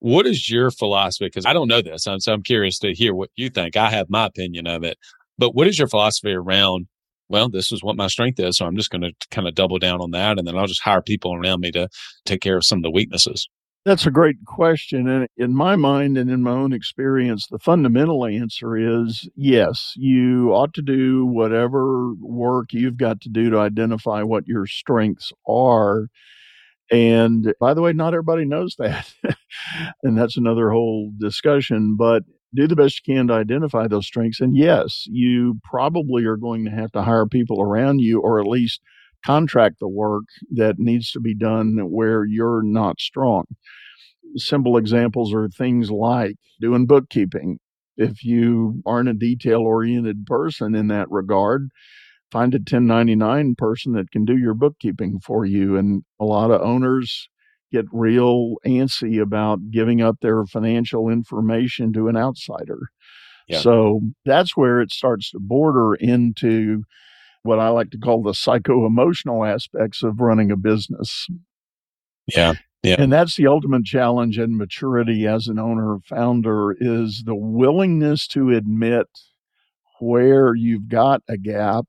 What 0.00 0.26
is 0.26 0.48
your 0.50 0.70
philosophy? 0.70 1.26
Because 1.26 1.46
i 1.46 1.52
don't 1.52 1.68
know 1.68 1.82
this 1.82 2.06
I'm, 2.06 2.20
so 2.20 2.32
i'm 2.32 2.42
curious 2.42 2.78
to 2.80 2.94
hear 2.94 3.14
what 3.14 3.30
you 3.36 3.50
think. 3.50 3.76
I 3.76 3.90
have 3.90 4.10
my 4.10 4.26
opinion 4.26 4.66
of 4.66 4.84
it. 4.84 4.98
But 5.38 5.54
what 5.54 5.68
is 5.68 5.78
your 5.78 5.88
philosophy 5.88 6.32
around 6.32 6.88
well 7.28 7.48
this 7.48 7.70
is 7.72 7.82
what 7.82 7.96
my 7.96 8.06
strength 8.06 8.40
is 8.40 8.56
so 8.56 8.66
i'm 8.66 8.76
just 8.76 8.90
going 8.90 9.02
to 9.02 9.12
kind 9.30 9.46
of 9.46 9.54
double 9.54 9.78
down 9.78 10.00
on 10.00 10.10
that 10.12 10.38
and 10.38 10.46
then 10.46 10.56
i'll 10.56 10.66
just 10.66 10.82
hire 10.82 11.02
people 11.02 11.34
around 11.34 11.60
me 11.60 11.70
to 11.70 11.88
take 12.24 12.40
care 12.40 12.56
of 12.56 12.64
some 12.64 12.78
of 12.78 12.82
the 12.82 12.90
weaknesses 12.90 13.48
that's 13.88 14.06
a 14.06 14.10
great 14.10 14.44
question. 14.44 15.08
And 15.08 15.28
in 15.38 15.54
my 15.54 15.74
mind 15.74 16.18
and 16.18 16.30
in 16.30 16.42
my 16.42 16.50
own 16.50 16.74
experience, 16.74 17.46
the 17.46 17.58
fundamental 17.58 18.26
answer 18.26 18.76
is 18.76 19.26
yes, 19.34 19.94
you 19.96 20.52
ought 20.52 20.74
to 20.74 20.82
do 20.82 21.24
whatever 21.24 22.12
work 22.20 22.74
you've 22.74 22.98
got 22.98 23.22
to 23.22 23.30
do 23.30 23.48
to 23.48 23.58
identify 23.58 24.22
what 24.22 24.46
your 24.46 24.66
strengths 24.66 25.32
are. 25.48 26.08
And 26.90 27.54
by 27.58 27.72
the 27.72 27.80
way, 27.80 27.94
not 27.94 28.12
everybody 28.12 28.44
knows 28.44 28.76
that. 28.78 29.10
and 30.02 30.18
that's 30.18 30.36
another 30.36 30.70
whole 30.70 31.10
discussion. 31.18 31.96
But 31.98 32.24
do 32.54 32.66
the 32.66 32.76
best 32.76 33.00
you 33.06 33.14
can 33.14 33.28
to 33.28 33.34
identify 33.34 33.88
those 33.88 34.06
strengths. 34.06 34.40
And 34.40 34.54
yes, 34.54 35.04
you 35.06 35.60
probably 35.64 36.26
are 36.26 36.36
going 36.36 36.66
to 36.66 36.70
have 36.70 36.92
to 36.92 37.02
hire 37.02 37.26
people 37.26 37.62
around 37.62 38.00
you 38.00 38.20
or 38.20 38.38
at 38.38 38.46
least 38.46 38.82
contract 39.24 39.76
the 39.80 39.88
work 39.88 40.24
that 40.52 40.78
needs 40.78 41.10
to 41.12 41.20
be 41.20 41.34
done 41.34 41.78
where 41.90 42.24
you're 42.24 42.62
not 42.62 43.00
strong. 43.00 43.44
Simple 44.36 44.76
examples 44.76 45.32
are 45.34 45.48
things 45.48 45.90
like 45.90 46.36
doing 46.60 46.86
bookkeeping. 46.86 47.58
If 47.96 48.24
you 48.24 48.82
aren't 48.86 49.08
a 49.08 49.14
detail 49.14 49.60
oriented 49.60 50.26
person 50.26 50.74
in 50.74 50.88
that 50.88 51.10
regard, 51.10 51.70
find 52.30 52.54
a 52.54 52.58
1099 52.58 53.54
person 53.56 53.92
that 53.92 54.10
can 54.10 54.24
do 54.24 54.36
your 54.36 54.54
bookkeeping 54.54 55.18
for 55.20 55.44
you. 55.44 55.76
And 55.76 56.04
a 56.20 56.24
lot 56.24 56.50
of 56.50 56.60
owners 56.60 57.28
get 57.72 57.86
real 57.92 58.56
antsy 58.66 59.20
about 59.20 59.70
giving 59.70 60.00
up 60.00 60.16
their 60.20 60.44
financial 60.46 61.08
information 61.08 61.92
to 61.92 62.08
an 62.08 62.16
outsider. 62.16 62.78
Yeah. 63.48 63.60
So 63.60 64.00
that's 64.24 64.56
where 64.56 64.80
it 64.80 64.92
starts 64.92 65.30
to 65.32 65.38
border 65.40 65.94
into 65.94 66.84
what 67.48 67.58
I 67.58 67.70
like 67.70 67.90
to 67.92 67.98
call 67.98 68.22
the 68.22 68.34
psycho 68.34 68.84
emotional 68.84 69.42
aspects 69.42 70.02
of 70.02 70.20
running 70.20 70.50
a 70.50 70.56
business. 70.56 71.26
Yeah. 72.26 72.52
Yeah. 72.82 72.96
And 72.98 73.10
that's 73.10 73.36
the 73.36 73.46
ultimate 73.46 73.84
challenge 73.84 74.36
and 74.36 74.56
maturity 74.56 75.26
as 75.26 75.48
an 75.48 75.58
owner 75.58 75.96
founder 76.04 76.76
is 76.78 77.24
the 77.24 77.34
willingness 77.34 78.28
to 78.28 78.50
admit 78.50 79.06
where 79.98 80.54
you've 80.54 80.88
got 80.88 81.22
a 81.26 81.38
gap 81.38 81.86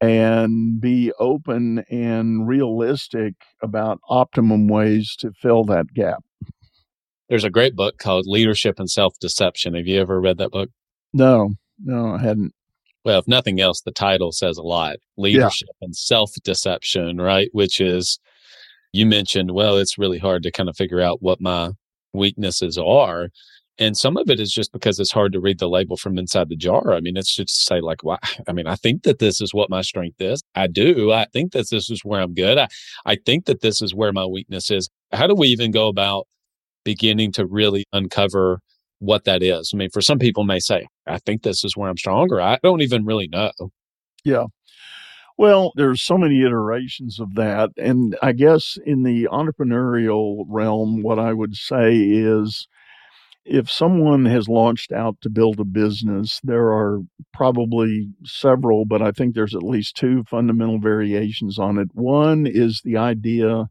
and 0.00 0.80
be 0.80 1.12
open 1.20 1.84
and 1.88 2.48
realistic 2.48 3.34
about 3.62 4.00
optimum 4.08 4.66
ways 4.66 5.14
to 5.20 5.30
fill 5.40 5.62
that 5.64 5.94
gap. 5.94 6.22
There's 7.28 7.44
a 7.44 7.50
great 7.50 7.76
book 7.76 7.96
called 7.98 8.26
Leadership 8.26 8.80
and 8.80 8.90
Self 8.90 9.14
Deception. 9.20 9.74
Have 9.74 9.86
you 9.86 10.00
ever 10.00 10.20
read 10.20 10.38
that 10.38 10.50
book? 10.50 10.70
No, 11.12 11.54
no, 11.82 12.16
I 12.16 12.18
hadn't. 12.18 12.52
Well, 13.04 13.18
if 13.18 13.28
nothing 13.28 13.60
else, 13.60 13.82
the 13.82 13.92
title 13.92 14.32
says 14.32 14.56
a 14.56 14.62
lot 14.62 14.96
leadership 15.16 15.68
yeah. 15.80 15.86
and 15.86 15.96
self 15.96 16.32
deception, 16.42 17.20
right? 17.20 17.48
Which 17.52 17.80
is, 17.80 18.18
you 18.92 19.06
mentioned, 19.06 19.50
well, 19.52 19.76
it's 19.76 19.98
really 19.98 20.18
hard 20.18 20.42
to 20.44 20.50
kind 20.50 20.68
of 20.68 20.76
figure 20.76 21.00
out 21.00 21.22
what 21.22 21.40
my 21.40 21.70
weaknesses 22.12 22.78
are. 22.78 23.28
And 23.76 23.96
some 23.96 24.16
of 24.16 24.30
it 24.30 24.38
is 24.38 24.52
just 24.52 24.72
because 24.72 25.00
it's 25.00 25.10
hard 25.10 25.32
to 25.32 25.40
read 25.40 25.58
the 25.58 25.68
label 25.68 25.96
from 25.96 26.16
inside 26.16 26.48
the 26.48 26.56
jar. 26.56 26.92
I 26.92 27.00
mean, 27.00 27.16
it's 27.16 27.34
just 27.34 27.66
say 27.66 27.80
like, 27.80 28.04
well, 28.04 28.20
I 28.48 28.52
mean, 28.52 28.68
I 28.68 28.76
think 28.76 29.02
that 29.02 29.18
this 29.18 29.40
is 29.40 29.52
what 29.52 29.68
my 29.68 29.82
strength 29.82 30.20
is. 30.20 30.42
I 30.54 30.68
do. 30.68 31.12
I 31.12 31.26
think 31.32 31.52
that 31.52 31.70
this 31.70 31.90
is 31.90 32.04
where 32.04 32.20
I'm 32.20 32.34
good. 32.34 32.56
I, 32.56 32.68
I 33.04 33.16
think 33.16 33.46
that 33.46 33.62
this 33.62 33.82
is 33.82 33.92
where 33.92 34.12
my 34.12 34.24
weakness 34.24 34.70
is. 34.70 34.88
How 35.12 35.26
do 35.26 35.34
we 35.34 35.48
even 35.48 35.72
go 35.72 35.88
about 35.88 36.28
beginning 36.84 37.32
to 37.32 37.46
really 37.46 37.84
uncover 37.92 38.60
what 39.04 39.24
that 39.24 39.42
is. 39.42 39.70
I 39.72 39.76
mean, 39.76 39.90
for 39.92 40.00
some 40.00 40.18
people 40.18 40.44
may 40.44 40.58
say, 40.58 40.86
I 41.06 41.18
think 41.18 41.42
this 41.42 41.64
is 41.64 41.76
where 41.76 41.88
I'm 41.88 41.96
stronger. 41.96 42.40
I 42.40 42.58
don't 42.62 42.82
even 42.82 43.04
really 43.04 43.28
know. 43.28 43.52
Yeah. 44.24 44.46
Well, 45.36 45.72
there's 45.74 46.02
so 46.02 46.16
many 46.16 46.42
iterations 46.42 47.18
of 47.18 47.34
that. 47.34 47.70
And 47.76 48.16
I 48.22 48.32
guess 48.32 48.78
in 48.86 49.02
the 49.02 49.28
entrepreneurial 49.32 50.44
realm, 50.48 51.02
what 51.02 51.18
I 51.18 51.32
would 51.32 51.56
say 51.56 51.96
is 51.96 52.68
if 53.44 53.70
someone 53.70 54.24
has 54.26 54.48
launched 54.48 54.92
out 54.92 55.16
to 55.20 55.28
build 55.28 55.60
a 55.60 55.64
business, 55.64 56.40
there 56.44 56.72
are 56.72 57.00
probably 57.32 58.08
several, 58.24 58.84
but 58.86 59.02
I 59.02 59.10
think 59.10 59.34
there's 59.34 59.54
at 59.54 59.62
least 59.62 59.96
two 59.96 60.24
fundamental 60.30 60.78
variations 60.78 61.58
on 61.58 61.78
it. 61.78 61.88
One 61.92 62.46
is 62.46 62.80
the 62.84 62.96
idea 62.96 63.66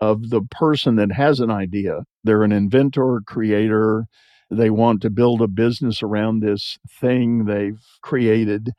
of 0.00 0.30
the 0.30 0.42
person 0.50 0.96
that 0.96 1.12
has 1.12 1.38
an 1.38 1.50
idea. 1.50 2.00
They're 2.24 2.42
an 2.42 2.52
inventor, 2.52 3.20
creator, 3.26 4.06
they 4.50 4.70
want 4.70 5.02
to 5.02 5.10
build 5.10 5.40
a 5.42 5.48
business 5.48 6.02
around 6.02 6.40
this 6.40 6.78
thing 7.00 7.44
they've 7.44 7.82
created. 8.02 8.70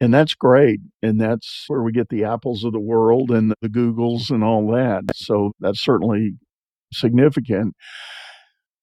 And 0.00 0.12
that's 0.12 0.34
great. 0.34 0.80
And 1.02 1.20
that's 1.20 1.64
where 1.68 1.82
we 1.82 1.92
get 1.92 2.08
the 2.08 2.24
apples 2.24 2.64
of 2.64 2.72
the 2.72 2.80
world 2.80 3.30
and 3.30 3.54
the 3.60 3.68
Googles 3.68 4.30
and 4.30 4.42
all 4.42 4.70
that. 4.72 5.04
So 5.14 5.52
that's 5.60 5.80
certainly 5.80 6.32
significant. 6.92 7.74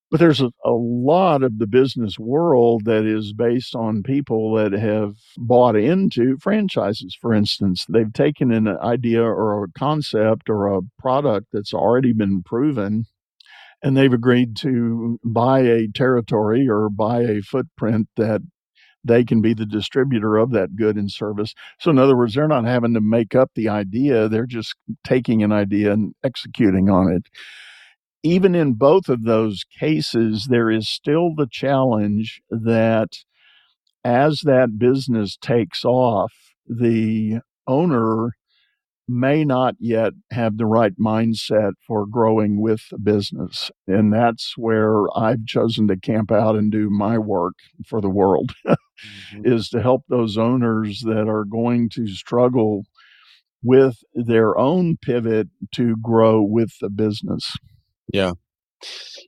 But 0.10 0.20
there's 0.20 0.42
a, 0.42 0.52
a, 0.66 0.72
lot 0.72 1.42
of 1.42 1.58
the 1.58 1.68
business 1.68 2.20
world 2.20 2.84
that 2.84 3.06
is 3.06 3.32
based 3.32 3.76
on 3.76 4.04
people 4.04 4.54
that 4.56 4.74
have 4.74 5.16
bought 5.38 5.78
into 5.78 6.38
franchises, 6.38 7.18
for 7.20 7.34
instance. 7.34 7.86
They've 7.88 8.12
taken 8.12 8.52
an 8.52 8.68
idea 8.68 9.24
or 9.24 9.64
a 9.64 9.80
concept 9.80 10.50
or 10.50 10.68
a 10.68 10.82
product 11.00 11.48
that's 11.54 11.74
already 11.74 12.12
been 12.12 12.44
proven 12.44 13.06
and 13.84 13.98
they've 13.98 14.14
agreed 14.14 14.56
to 14.58 15.20
buy 15.24 15.62
a 15.62 15.88
territory 15.88 16.68
or 16.70 16.90
buy 16.90 17.22
a 17.22 17.42
footprint 17.42 18.08
that 18.16 18.42
they 19.04 19.24
can 19.24 19.42
be 19.42 19.54
the 19.54 19.66
distributor 19.66 20.38
of 20.38 20.52
that 20.52 20.76
good 20.76 20.96
and 20.96 21.12
service. 21.12 21.54
So, 21.80 21.90
in 21.90 21.98
other 21.98 22.16
words, 22.16 22.36
they're 22.36 22.48
not 22.48 22.66
having 22.66 22.94
to 22.94 23.02
make 23.02 23.34
up 23.34 23.52
the 23.56 23.70
idea, 23.70 24.30
they're 24.30 24.46
just 24.46 24.76
taking 25.04 25.44
an 25.44 25.52
idea 25.52 25.92
and 25.92 26.14
executing 26.24 26.90
on 26.90 27.12
it. 27.12 27.24
Even 28.24 28.54
in 28.54 28.74
both 28.74 29.10
of 29.10 29.24
those 29.24 29.64
cases, 29.80 30.48
there 30.50 30.70
is 30.70 30.88
still 30.88 31.34
the 31.36 31.48
challenge 31.50 32.42
that 32.52 33.18
as 34.04 34.42
that 34.42 34.78
business 34.78 35.38
takes 35.38 35.84
off, 35.84 36.32
the 36.68 37.40
owner 37.68 38.32
may 39.12 39.44
not 39.44 39.76
yet 39.80 40.14
have 40.32 40.58
the 40.58 40.66
right 40.66 40.94
mindset 40.98 41.74
for 41.86 42.06
growing 42.06 42.62
with 42.62 42.82
the 42.90 42.98
business. 42.98 43.70
And 43.88 44.14
that's 44.14 44.54
where 44.58 45.06
I've 45.16 45.46
chosen 45.46 45.88
to 45.88 45.98
camp 45.98 46.32
out 46.32 46.56
and 46.56 46.72
do 46.72 46.90
my 46.90 47.18
work 47.18 47.56
for 47.86 48.02
the 48.02 48.10
world 48.10 48.54
mm-hmm. 48.68 49.42
is 49.46 49.70
to 49.70 49.82
help 49.82 50.04
those 50.08 50.38
owners 50.38 51.02
that 51.02 51.28
are 51.28 51.46
going 51.46 51.90
to 51.96 52.08
struggle 52.08 52.84
with 53.64 53.98
their 54.14 54.58
own 54.58 54.98
pivot 54.98 55.48
to 55.76 55.96
grow 56.02 56.42
with 56.42 56.72
the 56.82 56.90
business. 56.90 57.54
Yeah. 58.12 58.34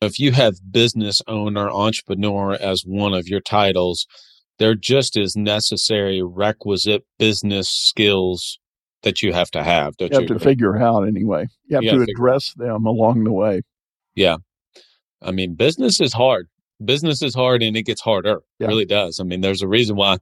If 0.02 0.18
you 0.18 0.32
have 0.32 0.72
business 0.72 1.22
owner, 1.28 1.70
entrepreneur 1.70 2.54
as 2.54 2.84
one 2.86 3.14
of 3.14 3.28
your 3.28 3.42
titles, 3.42 4.08
they're 4.58 4.76
just 4.76 5.16
as 5.18 5.36
necessary 5.36 6.22
requisite 6.24 7.04
business 7.20 7.70
skills 7.70 8.60
that 9.04 9.22
you 9.22 9.34
have 9.34 9.52
to 9.52 9.64
have. 9.64 9.94
you 10.00 10.08
You 10.08 10.14
have 10.14 10.24
you? 10.24 10.28
to 10.30 10.40
figure 10.40 10.78
out 10.78 11.08
anyway. 11.08 11.48
You 11.66 11.76
have 11.76 11.84
you 11.84 12.06
to 12.06 12.12
address 12.12 12.54
them 12.54 12.86
along 12.86 13.24
the 13.24 13.32
way. 13.32 13.62
Yeah. 14.16 14.38
I 15.22 15.32
mean, 15.32 15.56
business 15.56 16.02
is 16.02 16.14
hard. 16.14 16.48
Business 16.84 17.22
is 17.22 17.36
hard 17.36 17.64
and 17.64 17.78
it 17.78 17.84
gets 17.84 18.02
harder. 18.02 18.42
Yeah. 18.60 18.68
It 18.68 18.70
really 18.70 18.86
does. 18.86 19.20
I 19.20 19.24
mean, 19.24 19.42
there's 19.42 19.62
a 19.62 19.68
reason 19.68 19.96
why 19.96 20.18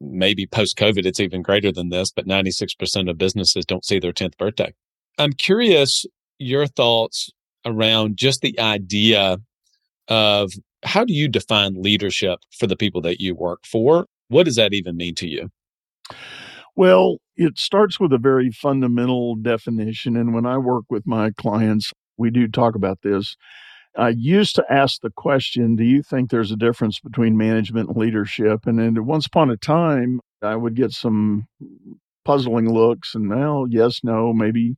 maybe 0.00 0.46
post 0.46 0.76
COVID 0.76 1.06
it's 1.06 1.20
even 1.20 1.42
greater 1.42 1.70
than 1.70 1.90
this, 1.90 2.10
but 2.10 2.26
96% 2.26 3.08
of 3.08 3.18
businesses 3.18 3.64
don't 3.64 3.84
see 3.84 3.98
their 3.98 4.12
10th 4.12 4.36
birthday. 4.36 4.72
I'm 5.18 5.32
curious 5.32 6.04
your 6.38 6.66
thoughts 6.66 7.30
around 7.64 8.16
just 8.16 8.40
the 8.40 8.58
idea 8.58 9.38
of 10.08 10.52
how 10.82 11.04
do 11.04 11.12
you 11.12 11.28
define 11.28 11.80
leadership 11.80 12.40
for 12.58 12.66
the 12.66 12.76
people 12.76 13.00
that 13.02 13.20
you 13.20 13.34
work 13.34 13.64
for? 13.64 14.06
What 14.28 14.44
does 14.44 14.56
that 14.56 14.72
even 14.72 14.96
mean 14.96 15.14
to 15.16 15.28
you? 15.28 15.50
Well, 16.76 17.18
it 17.36 17.58
starts 17.58 18.00
with 18.00 18.12
a 18.12 18.18
very 18.18 18.50
fundamental 18.50 19.36
definition. 19.36 20.16
And 20.16 20.34
when 20.34 20.46
I 20.46 20.58
work 20.58 20.84
with 20.90 21.06
my 21.06 21.30
clients, 21.32 21.92
we 22.16 22.30
do 22.30 22.48
talk 22.48 22.74
about 22.74 23.02
this. 23.02 23.36
I 23.96 24.10
used 24.10 24.54
to 24.56 24.64
ask 24.70 25.00
the 25.02 25.10
question, 25.10 25.76
Do 25.76 25.84
you 25.84 26.02
think 26.02 26.30
there's 26.30 26.52
a 26.52 26.56
difference 26.56 26.98
between 27.00 27.36
management 27.36 27.90
and 27.90 27.98
leadership? 27.98 28.66
And 28.66 28.78
then 28.78 29.04
once 29.04 29.26
upon 29.26 29.50
a 29.50 29.56
time, 29.56 30.20
I 30.42 30.56
would 30.56 30.74
get 30.74 30.92
some 30.92 31.46
puzzling 32.24 32.72
looks 32.72 33.14
and 33.14 33.28
well, 33.28 33.66
yes, 33.68 34.00
no, 34.04 34.32
maybe. 34.32 34.76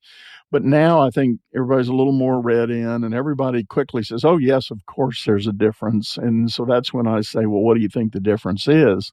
But 0.50 0.64
now 0.64 1.00
I 1.00 1.10
think 1.10 1.40
everybody's 1.54 1.88
a 1.88 1.94
little 1.94 2.12
more 2.12 2.40
read 2.40 2.70
in 2.70 3.04
and 3.04 3.14
everybody 3.14 3.64
quickly 3.64 4.02
says, 4.02 4.24
oh, 4.24 4.38
yes, 4.38 4.70
of 4.70 4.84
course 4.86 5.24
there's 5.24 5.46
a 5.46 5.52
difference. 5.52 6.16
And 6.16 6.50
so 6.50 6.64
that's 6.64 6.92
when 6.92 7.06
I 7.06 7.20
say, 7.20 7.46
well, 7.46 7.62
what 7.62 7.74
do 7.74 7.80
you 7.80 7.88
think 7.88 8.12
the 8.12 8.20
difference 8.20 8.66
is? 8.68 9.12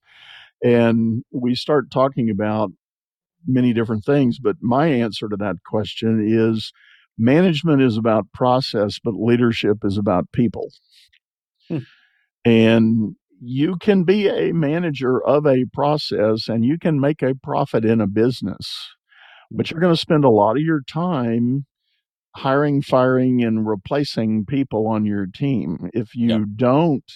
And 0.63 1.24
we 1.32 1.56
start 1.56 1.91
talking 1.91 2.30
about 2.30 2.72
many 3.48 3.74
different 3.74 4.06
things. 4.06 4.39
But 4.39 4.58
my 4.62 4.88
answer 4.88 5.27
to 5.27 5.38
that 5.38 5.58
question 5.65 6.25
is 6.27 6.72
management 7.18 7.82
is 7.82 7.98
about 7.98 8.32
process, 8.34 9.00
but 9.03 9.15
leadership 9.15 9.80
is 9.84 9.98
about 9.98 10.32
people. 10.32 10.72
Hmm. 11.68 11.80
And 12.46 13.15
you 13.41 13.77
can 13.77 14.03
be 14.03 14.27
a 14.27 14.51
manager 14.51 15.24
of 15.24 15.46
a 15.46 15.65
process 15.74 16.48
and 16.48 16.63
you 16.63 16.77
can 16.77 17.00
make 17.00 17.22
a 17.22 17.36
profit 17.36 17.84
in 17.86 18.00
a 18.00 18.08
business, 18.08 18.89
but 19.50 19.70
you're 19.72 19.80
going 19.80 19.94
to 19.94 20.00
spend 20.00 20.24
a 20.24 20.30
lot 20.30 20.58
of 20.58 20.63
your 20.63 20.82
time 20.88 21.65
hiring, 22.36 22.82
firing, 22.82 23.44
and 23.44 23.68
replacing 23.68 24.46
people 24.46 24.88
on 24.88 25.06
your 25.06 25.25
team. 25.25 25.89
If 25.94 26.15
you 26.15 26.30
yep. 26.30 26.41
don't 26.56 27.12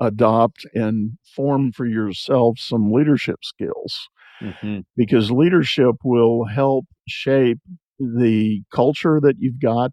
adopt 0.00 0.66
and 0.74 1.12
form 1.34 1.72
for 1.72 1.86
yourself 1.86 2.58
some 2.58 2.92
leadership 2.92 3.38
skills, 3.42 4.08
mm-hmm. 4.40 4.80
because 4.96 5.30
leadership 5.30 5.96
will 6.04 6.44
help 6.44 6.86
shape 7.08 7.58
the 7.98 8.62
culture 8.72 9.20
that 9.20 9.36
you've 9.38 9.60
got 9.60 9.90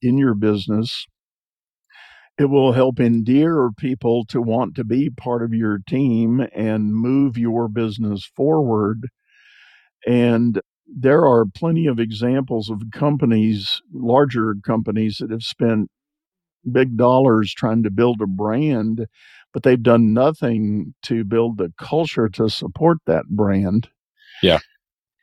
in 0.00 0.16
your 0.16 0.34
business 0.34 1.06
it 2.38 2.48
will 2.48 2.72
help 2.72 3.00
endear 3.00 3.68
people 3.76 4.24
to 4.26 4.40
want 4.40 4.76
to 4.76 4.84
be 4.84 5.10
part 5.10 5.42
of 5.42 5.52
your 5.52 5.78
team 5.88 6.46
and 6.54 6.94
move 6.94 7.36
your 7.36 7.68
business 7.68 8.24
forward. 8.24 9.08
And 10.06 10.60
there 10.86 11.26
are 11.26 11.44
plenty 11.44 11.86
of 11.86 11.98
examples 11.98 12.70
of 12.70 12.80
companies, 12.92 13.82
larger 13.92 14.54
companies, 14.64 15.18
that 15.18 15.32
have 15.32 15.42
spent 15.42 15.90
big 16.70 16.96
dollars 16.96 17.52
trying 17.52 17.82
to 17.82 17.90
build 17.90 18.20
a 18.22 18.26
brand, 18.26 19.06
but 19.58 19.64
they've 19.64 19.82
done 19.82 20.12
nothing 20.12 20.94
to 21.02 21.24
build 21.24 21.58
the 21.58 21.72
culture 21.80 22.28
to 22.28 22.48
support 22.48 22.98
that 23.06 23.24
brand. 23.28 23.88
Yeah. 24.40 24.60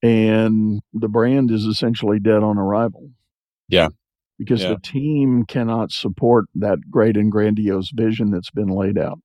And 0.03 0.81
the 0.91 1.07
brand 1.07 1.51
is 1.51 1.63
essentially 1.63 2.19
dead 2.19 2.43
on 2.43 2.57
arrival. 2.57 3.11
Yeah 3.69 3.87
because 4.37 4.63
yeah. 4.63 4.71
the 4.71 4.79
team 4.81 5.45
cannot 5.47 5.89
support 5.93 6.43
that 6.53 6.77
great 6.91 7.15
and 7.15 7.31
grandiose 7.31 7.89
vision 7.91 8.31
that's 8.31 8.51
been 8.51 8.67
laid 8.67 8.97
out. 8.97 9.17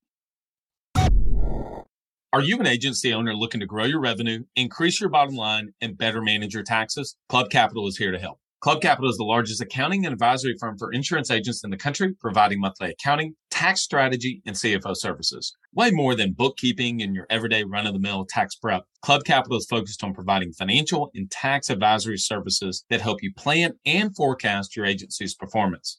Are 2.32 2.40
you 2.40 2.60
an 2.60 2.66
agency 2.68 3.12
owner 3.12 3.34
looking 3.34 3.58
to 3.58 3.66
grow 3.66 3.86
your 3.86 3.98
revenue, 3.98 4.44
increase 4.54 5.00
your 5.00 5.10
bottom 5.10 5.34
line, 5.34 5.74
and 5.80 5.98
better 5.98 6.22
manage 6.22 6.54
your 6.54 6.62
taxes? 6.62 7.16
Club 7.28 7.50
Capital 7.50 7.88
is 7.88 7.96
here 7.96 8.12
to 8.12 8.20
help. 8.20 8.38
Club 8.60 8.82
Capital 8.82 9.08
is 9.08 9.16
the 9.16 9.24
largest 9.24 9.62
accounting 9.62 10.04
and 10.04 10.12
advisory 10.12 10.54
firm 10.60 10.76
for 10.76 10.92
insurance 10.92 11.30
agents 11.30 11.64
in 11.64 11.70
the 11.70 11.78
country, 11.78 12.12
providing 12.20 12.60
monthly 12.60 12.90
accounting, 12.90 13.34
tax 13.50 13.80
strategy, 13.80 14.42
and 14.44 14.54
CFO 14.54 14.94
services. 14.94 15.56
Way 15.72 15.92
more 15.92 16.14
than 16.14 16.34
bookkeeping 16.34 17.00
and 17.00 17.14
your 17.14 17.26
everyday 17.30 17.64
run 17.64 17.86
of 17.86 17.94
the 17.94 17.98
mill 17.98 18.26
tax 18.28 18.56
prep. 18.56 18.82
Club 19.00 19.24
Capital 19.24 19.56
is 19.56 19.66
focused 19.66 20.04
on 20.04 20.12
providing 20.12 20.52
financial 20.52 21.10
and 21.14 21.30
tax 21.30 21.70
advisory 21.70 22.18
services 22.18 22.84
that 22.90 23.00
help 23.00 23.22
you 23.22 23.32
plan 23.34 23.72
and 23.86 24.14
forecast 24.14 24.76
your 24.76 24.84
agency's 24.84 25.34
performance. 25.34 25.98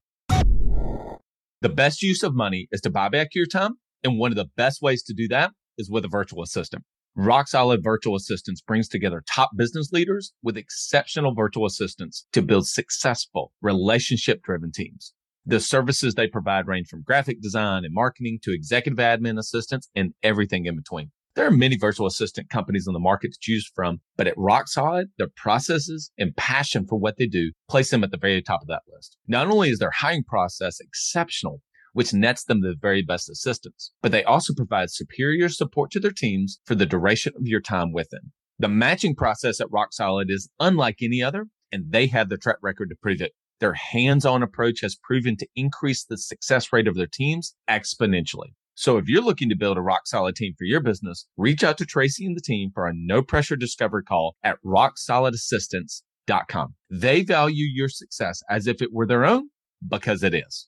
The 1.61 1.69
best 1.69 2.01
use 2.01 2.23
of 2.23 2.33
money 2.33 2.67
is 2.71 2.81
to 2.81 2.89
buy 2.89 3.09
back 3.09 3.35
your 3.35 3.45
time. 3.45 3.75
And 4.03 4.17
one 4.17 4.31
of 4.31 4.35
the 4.35 4.49
best 4.57 4.81
ways 4.81 5.03
to 5.03 5.13
do 5.13 5.27
that 5.27 5.51
is 5.77 5.91
with 5.91 6.03
a 6.03 6.07
virtual 6.07 6.41
assistant. 6.41 6.83
Rock 7.15 7.47
Solid 7.47 7.83
Virtual 7.83 8.15
Assistants 8.15 8.61
brings 8.61 8.87
together 8.87 9.21
top 9.31 9.51
business 9.55 9.91
leaders 9.91 10.33
with 10.41 10.57
exceptional 10.57 11.35
virtual 11.35 11.67
assistants 11.67 12.25
to 12.31 12.41
build 12.41 12.67
successful 12.67 13.51
relationship 13.61 14.41
driven 14.41 14.71
teams. 14.71 15.13
The 15.45 15.59
services 15.59 16.15
they 16.15 16.27
provide 16.27 16.67
range 16.67 16.87
from 16.87 17.03
graphic 17.03 17.41
design 17.41 17.85
and 17.85 17.93
marketing 17.93 18.39
to 18.41 18.53
executive 18.53 18.97
admin 18.97 19.37
assistance 19.37 19.87
and 19.95 20.15
everything 20.23 20.65
in 20.65 20.75
between. 20.75 21.11
There 21.33 21.47
are 21.47 21.51
many 21.51 21.77
virtual 21.77 22.07
assistant 22.07 22.49
companies 22.49 22.87
on 22.87 22.93
the 22.93 22.99
market 22.99 23.31
to 23.31 23.39
choose 23.39 23.69
from, 23.73 24.01
but 24.17 24.27
at 24.27 24.37
Rock 24.37 24.67
Solid, 24.67 25.07
their 25.17 25.29
processes 25.37 26.11
and 26.17 26.35
passion 26.35 26.85
for 26.85 26.99
what 26.99 27.15
they 27.17 27.25
do 27.25 27.53
place 27.69 27.89
them 27.89 28.03
at 28.03 28.11
the 28.11 28.17
very 28.17 28.41
top 28.41 28.61
of 28.61 28.67
that 28.67 28.81
list. 28.93 29.15
Not 29.27 29.47
only 29.47 29.69
is 29.69 29.79
their 29.79 29.91
hiring 29.91 30.25
process 30.25 30.81
exceptional, 30.81 31.61
which 31.93 32.13
nets 32.13 32.43
them 32.43 32.59
the 32.59 32.75
very 32.79 33.01
best 33.01 33.29
assistants, 33.29 33.93
but 34.01 34.11
they 34.11 34.25
also 34.25 34.53
provide 34.53 34.89
superior 34.89 35.47
support 35.47 35.89
to 35.91 36.01
their 36.01 36.11
teams 36.11 36.59
for 36.65 36.75
the 36.75 36.85
duration 36.85 37.31
of 37.37 37.47
your 37.47 37.61
time 37.61 37.93
with 37.93 38.09
them. 38.09 38.33
The 38.59 38.67
matching 38.67 39.15
process 39.15 39.61
at 39.61 39.71
Rock 39.71 39.93
Solid 39.93 40.29
is 40.29 40.49
unlike 40.59 40.97
any 41.01 41.23
other, 41.23 41.45
and 41.71 41.85
they 41.91 42.07
have 42.07 42.27
the 42.27 42.37
track 42.37 42.57
record 42.61 42.89
to 42.89 42.95
prove 43.01 43.21
it. 43.21 43.31
Their 43.61 43.73
hands-on 43.73 44.43
approach 44.43 44.81
has 44.81 44.97
proven 45.01 45.37
to 45.37 45.47
increase 45.55 46.03
the 46.03 46.17
success 46.17 46.73
rate 46.73 46.87
of 46.87 46.95
their 46.95 47.07
teams 47.07 47.55
exponentially. 47.69 48.53
So 48.75 48.97
if 48.97 49.07
you're 49.07 49.21
looking 49.21 49.49
to 49.49 49.55
build 49.55 49.77
a 49.77 49.81
rock 49.81 50.07
solid 50.07 50.35
team 50.35 50.53
for 50.57 50.63
your 50.63 50.79
business, 50.79 51.27
reach 51.37 51.63
out 51.63 51.77
to 51.79 51.85
Tracy 51.85 52.25
and 52.25 52.35
the 52.35 52.41
team 52.41 52.71
for 52.73 52.87
a 52.87 52.93
no 52.95 53.21
pressure 53.21 53.55
discovery 53.55 54.03
call 54.03 54.35
at 54.43 54.57
rocksolidassistance.com. 54.65 56.75
They 56.89 57.23
value 57.23 57.65
your 57.65 57.89
success 57.89 58.41
as 58.49 58.65
if 58.67 58.81
it 58.81 58.93
were 58.93 59.05
their 59.05 59.25
own 59.25 59.49
because 59.87 60.23
it 60.23 60.33
is. 60.33 60.67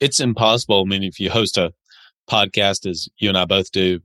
It's 0.00 0.20
impossible. 0.20 0.82
I 0.82 0.88
mean, 0.88 1.04
if 1.04 1.20
you 1.20 1.30
host 1.30 1.56
a 1.56 1.72
podcast 2.28 2.88
as 2.88 3.08
you 3.18 3.28
and 3.28 3.38
I 3.38 3.44
both 3.44 3.70
do 3.70 4.00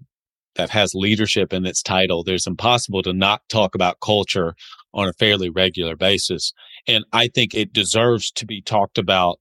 that 0.56 0.70
has 0.72 0.94
leadership 0.94 1.54
in 1.54 1.66
its 1.66 1.82
title, 1.82 2.24
there's 2.24 2.48
impossible 2.48 3.04
to 3.04 3.14
not 3.14 3.42
talk 3.50 3.76
about 3.76 4.00
culture 4.02 4.56
on 4.94 5.08
a 5.08 5.14
fairly 5.14 5.50
regular 5.50 5.96
basis. 5.96 6.52
And 6.88 7.06
I 7.14 7.28
think 7.28 7.54
it 7.54 7.74
deserves 7.74 8.32
to 8.32 8.46
be 8.46 8.62
talked 8.62 8.98
about 8.98 9.40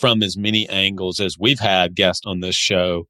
from 0.00 0.22
as 0.22 0.36
many 0.36 0.68
angles 0.70 1.20
as 1.20 1.36
we've 1.38 1.60
had 1.60 1.94
guests 1.94 2.24
on 2.26 2.40
this 2.40 2.56
show. 2.56 3.06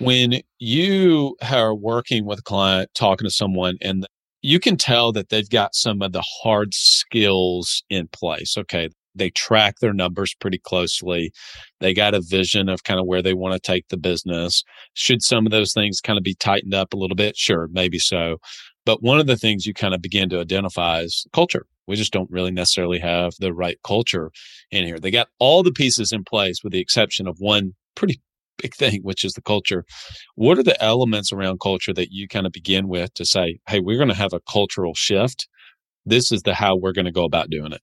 When 0.00 0.40
you 0.58 1.36
are 1.48 1.74
working 1.74 2.26
with 2.26 2.40
a 2.40 2.42
client, 2.42 2.90
talking 2.94 3.24
to 3.24 3.30
someone, 3.30 3.78
and 3.80 4.04
you 4.42 4.58
can 4.58 4.76
tell 4.76 5.12
that 5.12 5.28
they've 5.28 5.48
got 5.48 5.76
some 5.76 6.02
of 6.02 6.10
the 6.10 6.24
hard 6.42 6.74
skills 6.74 7.84
in 7.88 8.08
place. 8.08 8.56
Okay. 8.58 8.88
They 9.14 9.30
track 9.30 9.78
their 9.80 9.92
numbers 9.92 10.34
pretty 10.40 10.58
closely. 10.58 11.32
They 11.80 11.92
got 11.92 12.14
a 12.14 12.22
vision 12.22 12.68
of 12.68 12.82
kind 12.82 12.98
of 12.98 13.06
where 13.06 13.22
they 13.22 13.34
want 13.34 13.52
to 13.52 13.60
take 13.60 13.86
the 13.88 13.98
business. 13.98 14.64
Should 14.94 15.22
some 15.22 15.46
of 15.46 15.52
those 15.52 15.74
things 15.74 16.00
kind 16.00 16.16
of 16.16 16.24
be 16.24 16.34
tightened 16.34 16.74
up 16.74 16.94
a 16.94 16.96
little 16.96 17.14
bit? 17.14 17.36
Sure, 17.36 17.68
maybe 17.72 17.98
so. 17.98 18.38
But 18.84 19.02
one 19.02 19.20
of 19.20 19.26
the 19.26 19.36
things 19.36 19.66
you 19.66 19.74
kind 19.74 19.94
of 19.94 20.02
begin 20.02 20.28
to 20.30 20.40
identify 20.40 21.00
is 21.00 21.26
culture. 21.32 21.66
We 21.86 21.96
just 21.96 22.12
don't 22.12 22.30
really 22.30 22.50
necessarily 22.50 22.98
have 22.98 23.32
the 23.38 23.52
right 23.52 23.78
culture 23.84 24.30
in 24.70 24.84
here. 24.84 24.98
They 24.98 25.10
got 25.10 25.28
all 25.38 25.62
the 25.62 25.72
pieces 25.72 26.12
in 26.12 26.24
place 26.24 26.62
with 26.62 26.72
the 26.72 26.80
exception 26.80 27.26
of 27.26 27.36
one 27.38 27.74
pretty 27.94 28.20
big 28.58 28.74
thing, 28.74 29.00
which 29.02 29.24
is 29.24 29.32
the 29.32 29.42
culture. 29.42 29.84
What 30.36 30.58
are 30.58 30.62
the 30.62 30.80
elements 30.82 31.32
around 31.32 31.60
culture 31.60 31.92
that 31.94 32.12
you 32.12 32.28
kind 32.28 32.46
of 32.46 32.52
begin 32.52 32.88
with 32.88 33.12
to 33.14 33.24
say, 33.24 33.58
hey, 33.68 33.80
we're 33.80 33.98
going 33.98 34.08
to 34.08 34.14
have 34.14 34.32
a 34.32 34.40
cultural 34.40 34.94
shift? 34.94 35.48
This 36.06 36.32
is 36.32 36.42
the 36.42 36.54
how 36.54 36.76
we're 36.76 36.92
going 36.92 37.04
to 37.04 37.12
go 37.12 37.24
about 37.24 37.50
doing 37.50 37.72
it. 37.72 37.82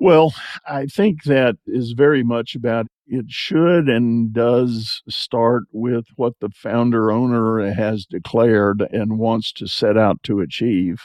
Well, 0.00 0.34
I 0.66 0.86
think 0.86 1.24
that 1.24 1.56
is 1.66 1.92
very 1.92 2.22
much 2.22 2.54
about 2.54 2.86
it 3.06 3.26
should 3.28 3.88
and 3.88 4.32
does 4.32 5.02
start 5.08 5.64
with 5.72 6.06
what 6.16 6.34
the 6.40 6.48
founder 6.48 7.12
owner 7.12 7.70
has 7.72 8.06
declared 8.06 8.80
and 8.92 9.18
wants 9.18 9.52
to 9.54 9.66
set 9.66 9.98
out 9.98 10.22
to 10.22 10.40
achieve. 10.40 11.02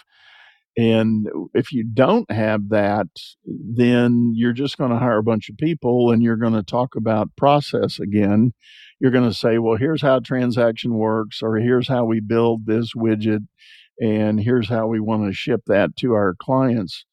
And 0.78 1.28
if 1.54 1.74
you 1.74 1.84
don't 1.84 2.30
have 2.32 2.70
that, 2.70 3.08
then 3.46 4.32
you're 4.36 4.54
just 4.54 4.78
going 4.78 4.92
to 4.92 5.00
hire 5.00 5.18
a 5.18 5.24
bunch 5.24 5.50
of 5.50 5.58
people 5.58 6.12
and 6.12 6.24
you're 6.24 6.38
going 6.38 6.54
to 6.54 6.64
talk 6.64 6.96
about 6.96 7.36
process 7.36 8.00
again. 8.00 8.54
You're 9.02 9.12
going 9.12 9.30
to 9.30 9.36
say, 9.36 9.58
well, 9.58 9.78
here's 9.78 10.02
how 10.02 10.20
transaction 10.20 10.96
works, 10.96 11.42
or 11.44 11.58
here's 11.58 11.88
how 11.90 12.06
we 12.06 12.22
build 12.22 12.66
this 12.66 12.94
widget, 12.94 13.46
and 14.02 14.40
here's 14.40 14.70
how 14.70 14.88
we 14.88 15.02
want 15.02 15.26
to 15.26 15.34
ship 15.34 15.64
that 15.68 15.98
to 15.98 16.14
our 16.14 16.34
clients. 16.40 17.06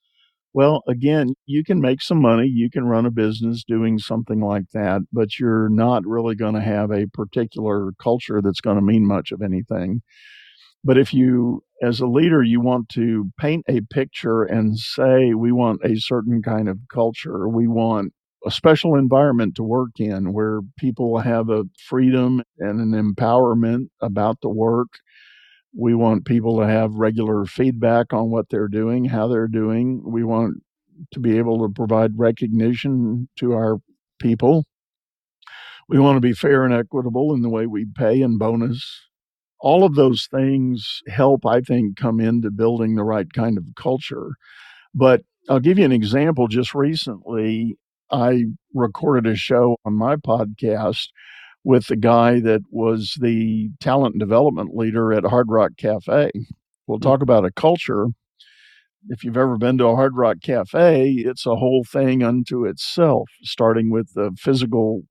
Well, 0.54 0.82
again, 0.86 1.34
you 1.46 1.64
can 1.64 1.80
make 1.80 2.02
some 2.02 2.20
money. 2.20 2.46
You 2.46 2.68
can 2.70 2.84
run 2.84 3.06
a 3.06 3.10
business 3.10 3.64
doing 3.64 3.98
something 3.98 4.40
like 4.40 4.70
that, 4.74 5.02
but 5.12 5.38
you're 5.38 5.68
not 5.70 6.04
really 6.06 6.34
going 6.34 6.54
to 6.54 6.60
have 6.60 6.90
a 6.90 7.06
particular 7.06 7.92
culture 8.02 8.40
that's 8.42 8.60
going 8.60 8.76
to 8.76 8.82
mean 8.82 9.06
much 9.06 9.32
of 9.32 9.40
anything. 9.40 10.02
But 10.84 10.98
if 10.98 11.14
you, 11.14 11.64
as 11.82 12.00
a 12.00 12.06
leader, 12.06 12.42
you 12.42 12.60
want 12.60 12.88
to 12.90 13.30
paint 13.40 13.64
a 13.68 13.82
picture 13.82 14.42
and 14.44 14.78
say, 14.78 15.34
we 15.34 15.52
want 15.52 15.80
a 15.84 15.96
certain 16.00 16.42
kind 16.42 16.68
of 16.68 16.78
culture, 16.92 17.48
we 17.48 17.68
want 17.68 18.12
a 18.46 18.50
special 18.50 18.96
environment 18.96 19.54
to 19.56 19.62
work 19.64 19.92
in 19.98 20.32
where 20.32 20.60
people 20.78 21.18
have 21.18 21.50
a 21.50 21.64
freedom 21.88 22.42
and 22.58 22.80
an 22.80 22.92
empowerment 23.14 23.88
about 24.00 24.38
the 24.42 24.50
work. 24.50 24.88
We 25.74 25.94
want 25.94 26.26
people 26.26 26.58
to 26.58 26.66
have 26.66 26.94
regular 26.94 27.44
feedback 27.46 28.12
on 28.12 28.30
what 28.30 28.50
they're 28.50 28.68
doing, 28.68 29.06
how 29.06 29.28
they're 29.28 29.48
doing. 29.48 30.02
We 30.04 30.24
want 30.24 30.62
to 31.12 31.20
be 31.20 31.38
able 31.38 31.66
to 31.66 31.72
provide 31.72 32.18
recognition 32.18 33.28
to 33.38 33.52
our 33.52 33.78
people. 34.20 34.64
We 35.88 35.98
want 35.98 36.16
to 36.16 36.20
be 36.20 36.32
fair 36.32 36.64
and 36.64 36.74
equitable 36.74 37.34
in 37.34 37.42
the 37.42 37.48
way 37.48 37.66
we 37.66 37.86
pay 37.86 38.22
and 38.22 38.38
bonus 38.38 39.08
all 39.62 39.84
of 39.84 39.94
those 39.94 40.28
things 40.30 41.00
help, 41.08 41.46
I 41.46 41.60
think, 41.60 41.96
come 41.96 42.20
into 42.20 42.50
building 42.50 42.96
the 42.96 43.04
right 43.04 43.32
kind 43.32 43.56
of 43.56 43.64
culture. 43.76 44.32
But 44.92 45.22
I'll 45.48 45.60
give 45.60 45.78
you 45.78 45.84
an 45.84 45.92
example. 45.92 46.48
Just 46.48 46.74
recently, 46.74 47.76
I 48.10 48.46
recorded 48.74 49.32
a 49.32 49.36
show 49.36 49.76
on 49.84 49.94
my 49.94 50.16
podcast 50.16 51.08
with 51.64 51.86
the 51.86 51.96
guy 51.96 52.40
that 52.40 52.62
was 52.70 53.16
the 53.20 53.70
talent 53.80 54.18
development 54.18 54.76
leader 54.76 55.12
at 55.12 55.24
Hard 55.24 55.46
Rock 55.50 55.72
Cafe. 55.76 56.30
We'll 56.86 56.98
talk 56.98 57.16
mm-hmm. 57.16 57.22
about 57.24 57.44
a 57.44 57.52
culture. 57.52 58.06
If 59.08 59.24
you've 59.24 59.36
ever 59.36 59.56
been 59.56 59.78
to 59.78 59.86
a 59.86 59.96
Hard 59.96 60.16
Rock 60.16 60.38
Cafe, 60.42 61.10
it's 61.10 61.46
a 61.46 61.56
whole 61.56 61.84
thing 61.84 62.22
unto 62.22 62.64
itself, 62.64 63.28
starting 63.42 63.90
with 63.90 64.14
the 64.14 64.32
physical 64.38 65.02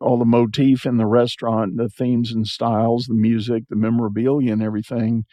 all 0.00 0.18
the 0.18 0.24
motif 0.24 0.86
in 0.86 0.96
the 0.96 1.06
restaurant, 1.06 1.76
the 1.76 1.88
themes 1.88 2.32
and 2.32 2.46
styles, 2.46 3.06
the 3.06 3.14
music, 3.14 3.64
the 3.68 3.76
memorabilia, 3.76 4.52
and 4.52 4.62
everything. 4.62 5.24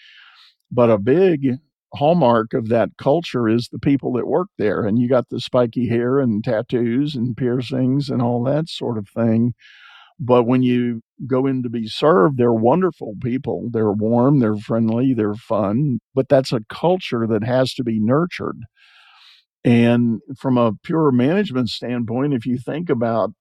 But 0.71 0.89
a 0.89 0.97
big 0.97 1.57
hallmark 1.93 2.53
of 2.53 2.67
that 2.69 2.89
culture 2.97 3.47
is 3.47 3.69
the 3.71 3.79
people 3.79 4.11
that 4.13 4.27
work 4.27 4.47
there. 4.57 4.85
And 4.85 4.99
you 4.99 5.07
got 5.07 5.29
the 5.29 5.39
spiky 5.39 5.87
hair 5.87 6.19
and 6.19 6.43
tattoos 6.43 7.15
and 7.15 7.37
piercings 7.37 8.09
and 8.09 8.21
all 8.21 8.43
that 8.45 8.67
sort 8.67 8.97
of 8.97 9.07
thing. 9.07 9.53
But 10.19 10.43
when 10.43 10.63
you 10.63 11.01
go 11.27 11.45
in 11.45 11.63
to 11.63 11.69
be 11.69 11.87
served, 11.87 12.37
they're 12.37 12.53
wonderful 12.53 13.15
people. 13.21 13.69
They're 13.71 13.91
warm, 13.91 14.39
they're 14.39 14.55
friendly, 14.55 15.13
they're 15.13 15.35
fun. 15.35 15.99
But 16.13 16.29
that's 16.29 16.53
a 16.53 16.61
culture 16.69 17.27
that 17.27 17.43
has 17.43 17.73
to 17.75 17.83
be 17.83 17.99
nurtured. 17.99 18.57
And 19.63 20.21
from 20.37 20.57
a 20.57 20.73
pure 20.83 21.11
management 21.11 21.69
standpoint, 21.69 22.33
if 22.33 22.45
you 22.45 22.57
think 22.57 22.89
about 22.89 23.31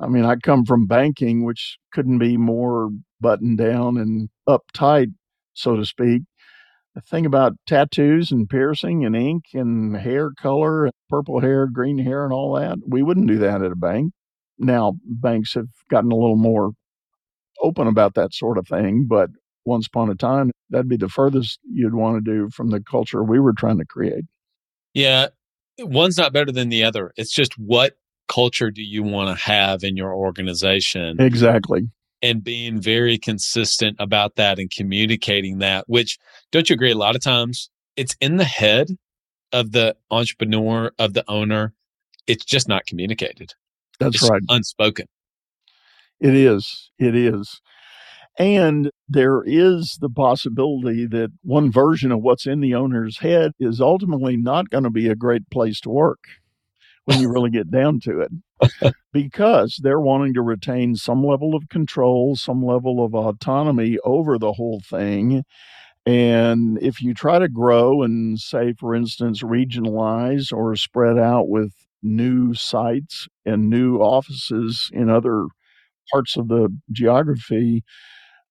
I 0.00 0.08
mean, 0.08 0.24
I 0.24 0.36
come 0.36 0.64
from 0.64 0.86
banking, 0.86 1.44
which 1.44 1.78
couldn't 1.92 2.18
be 2.18 2.36
more 2.36 2.90
buttoned 3.20 3.58
down 3.58 3.98
and 3.98 4.30
uptight, 4.48 5.12
so 5.52 5.76
to 5.76 5.84
speak. 5.84 6.22
The 6.94 7.00
thing 7.02 7.26
about 7.26 7.54
tattoos 7.66 8.32
and 8.32 8.48
piercing 8.48 9.04
and 9.04 9.16
ink 9.16 9.44
and 9.54 9.96
hair 9.96 10.30
color, 10.40 10.90
purple 11.08 11.40
hair, 11.40 11.66
green 11.66 11.98
hair, 11.98 12.24
and 12.24 12.32
all 12.32 12.54
that, 12.54 12.78
we 12.88 13.02
wouldn't 13.02 13.28
do 13.28 13.38
that 13.38 13.62
at 13.62 13.72
a 13.72 13.76
bank. 13.76 14.12
Now, 14.60 14.96
banks 15.04 15.54
have 15.54 15.68
gotten 15.88 16.12
a 16.12 16.16
little 16.16 16.36
more 16.36 16.72
open 17.62 17.86
about 17.86 18.14
that 18.14 18.34
sort 18.34 18.58
of 18.58 18.68
thing, 18.68 19.06
but 19.08 19.30
once 19.64 19.86
upon 19.86 20.10
a 20.10 20.14
time, 20.14 20.50
that'd 20.68 20.88
be 20.88 20.96
the 20.96 21.08
furthest 21.08 21.58
you'd 21.64 21.94
want 21.94 22.22
to 22.22 22.30
do 22.30 22.48
from 22.50 22.68
the 22.68 22.80
culture 22.80 23.24
we 23.24 23.40
were 23.40 23.52
trying 23.52 23.78
to 23.78 23.84
create. 23.84 24.24
Yeah. 24.94 25.28
One's 25.78 26.18
not 26.18 26.32
better 26.32 26.52
than 26.52 26.68
the 26.68 26.84
other. 26.84 27.12
It's 27.16 27.32
just 27.32 27.58
what 27.58 27.96
culture 28.28 28.70
do 28.70 28.82
you 28.82 29.02
want 29.02 29.36
to 29.36 29.44
have 29.44 29.82
in 29.82 29.96
your 29.96 30.14
organization? 30.14 31.20
Exactly. 31.20 31.88
And 32.22 32.44
being 32.44 32.80
very 32.80 33.18
consistent 33.18 33.96
about 33.98 34.36
that 34.36 34.58
and 34.58 34.70
communicating 34.70 35.58
that, 35.58 35.84
which 35.88 36.18
don't 36.52 36.68
you 36.68 36.74
agree? 36.74 36.90
A 36.90 36.96
lot 36.96 37.16
of 37.16 37.22
times 37.22 37.70
it's 37.96 38.14
in 38.20 38.36
the 38.36 38.44
head 38.44 38.88
of 39.52 39.72
the 39.72 39.96
entrepreneur, 40.10 40.92
of 40.98 41.14
the 41.14 41.24
owner. 41.28 41.72
It's 42.26 42.44
just 42.44 42.68
not 42.68 42.86
communicated. 42.86 43.54
That's 44.00 44.16
it's 44.16 44.30
right. 44.30 44.42
Unspoken. 44.48 45.06
It 46.20 46.34
is. 46.34 46.90
It 46.98 47.14
is. 47.14 47.60
And 48.38 48.90
there 49.08 49.42
is 49.44 49.98
the 50.00 50.08
possibility 50.10 51.06
that 51.06 51.30
one 51.42 51.70
version 51.70 52.12
of 52.12 52.22
what's 52.22 52.46
in 52.46 52.60
the 52.60 52.74
owner's 52.74 53.18
head 53.18 53.52
is 53.60 53.80
ultimately 53.80 54.36
not 54.36 54.70
going 54.70 54.84
to 54.84 54.90
be 54.90 55.08
a 55.08 55.16
great 55.16 55.48
place 55.50 55.80
to 55.80 55.90
work 55.90 56.20
when 57.04 57.20
you 57.20 57.30
really 57.30 57.50
get 57.50 57.70
down 57.70 58.00
to 58.00 58.20
it 58.20 58.94
because 59.12 59.80
they're 59.82 60.00
wanting 60.00 60.34
to 60.34 60.42
retain 60.42 60.94
some 60.96 61.24
level 61.24 61.54
of 61.54 61.68
control, 61.68 62.36
some 62.36 62.64
level 62.64 63.04
of 63.04 63.14
autonomy 63.14 63.98
over 64.04 64.38
the 64.38 64.52
whole 64.52 64.80
thing. 64.88 65.44
And 66.06 66.78
if 66.82 67.02
you 67.02 67.14
try 67.14 67.38
to 67.38 67.48
grow 67.48 68.02
and, 68.02 68.38
say, 68.38 68.74
for 68.78 68.94
instance, 68.94 69.42
regionalize 69.42 70.52
or 70.52 70.74
spread 70.76 71.18
out 71.18 71.48
with 71.48 71.72
new 72.02 72.54
sites 72.54 73.28
and 73.44 73.68
new 73.68 73.98
offices 73.98 74.90
in 74.92 75.10
other 75.10 75.46
parts 76.12 76.36
of 76.36 76.48
the 76.48 76.68
geography, 76.90 77.82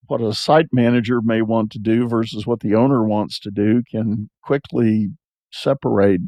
what 0.07 0.21
a 0.21 0.33
site 0.33 0.67
manager 0.71 1.21
may 1.21 1.41
want 1.41 1.71
to 1.71 1.79
do 1.79 2.07
versus 2.07 2.47
what 2.47 2.61
the 2.61 2.75
owner 2.75 3.03
wants 3.03 3.39
to 3.39 3.51
do 3.51 3.83
can 3.89 4.29
quickly 4.43 5.09
separate. 5.51 6.21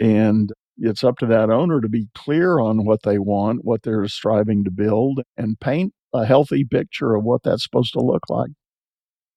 And 0.00 0.50
it's 0.78 1.02
up 1.02 1.16
to 1.18 1.26
that 1.26 1.48
owner 1.48 1.80
to 1.80 1.88
be 1.88 2.08
clear 2.14 2.58
on 2.58 2.84
what 2.84 3.02
they 3.02 3.18
want, 3.18 3.64
what 3.64 3.82
they're 3.82 4.06
striving 4.08 4.64
to 4.64 4.70
build, 4.70 5.22
and 5.36 5.58
paint 5.58 5.94
a 6.12 6.26
healthy 6.26 6.64
picture 6.64 7.14
of 7.14 7.24
what 7.24 7.42
that's 7.42 7.62
supposed 7.62 7.94
to 7.94 8.00
look 8.00 8.22
like. 8.28 8.50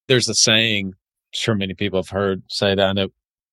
There's 0.08 0.28
a 0.28 0.36
saying, 0.36 0.96
sure 1.34 1.56
many 1.56 1.76
people 1.76 2.00
have 2.00 2.10
heard 2.10 2.44
say 2.50 2.76
that. 2.76 2.86
I 2.86 2.94
know 2.94 3.10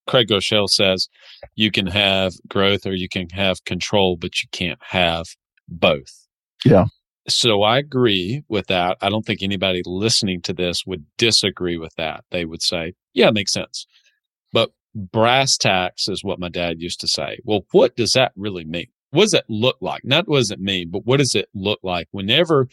Craig 0.06 0.28
Groeschel 0.28 0.68
says 0.68 1.08
you 1.54 1.70
can 1.70 1.86
have 1.86 2.34
growth 2.48 2.86
or 2.86 2.94
you 2.94 3.08
can 3.08 3.28
have 3.30 3.64
control, 3.64 4.16
but 4.16 4.42
you 4.42 4.48
can't 4.52 4.80
have 4.82 5.26
both. 5.68 6.26
Yeah. 6.64 6.86
So 7.28 7.62
I 7.62 7.78
agree 7.78 8.44
with 8.48 8.68
that. 8.68 8.98
I 9.00 9.08
don't 9.08 9.26
think 9.26 9.42
anybody 9.42 9.82
listening 9.84 10.42
to 10.42 10.52
this 10.52 10.86
would 10.86 11.04
disagree 11.18 11.76
with 11.76 11.94
that. 11.96 12.24
They 12.30 12.44
would 12.44 12.62
say, 12.62 12.94
yeah, 13.14 13.28
it 13.28 13.34
makes 13.34 13.52
sense. 13.52 13.86
But 14.52 14.70
brass 14.94 15.56
tacks 15.56 16.08
is 16.08 16.22
what 16.22 16.38
my 16.38 16.48
dad 16.48 16.80
used 16.80 17.00
to 17.00 17.08
say. 17.08 17.40
Well, 17.44 17.62
what 17.72 17.96
does 17.96 18.12
that 18.12 18.32
really 18.36 18.64
mean? 18.64 18.86
What 19.10 19.24
does 19.24 19.34
it 19.34 19.44
look 19.48 19.76
like? 19.80 20.04
Not 20.04 20.28
what 20.28 20.38
does 20.38 20.50
it 20.50 20.60
mean, 20.60 20.90
but 20.90 21.04
what 21.04 21.18
does 21.18 21.34
it 21.34 21.48
look 21.54 21.80
like 21.82 22.08
whenever 22.12 22.68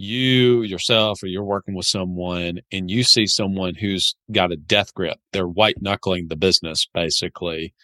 you 0.00 0.62
yourself 0.62 1.22
or 1.22 1.26
you're 1.26 1.44
working 1.44 1.74
with 1.74 1.84
someone 1.84 2.58
and 2.72 2.90
you 2.90 3.04
see 3.04 3.26
someone 3.26 3.74
who's 3.74 4.14
got 4.32 4.50
a 4.50 4.56
death 4.56 4.94
grip, 4.94 5.18
they're 5.32 5.46
white 5.46 5.82
knuckling 5.82 6.28
the 6.28 6.36
business 6.36 6.88
basically. 6.94 7.74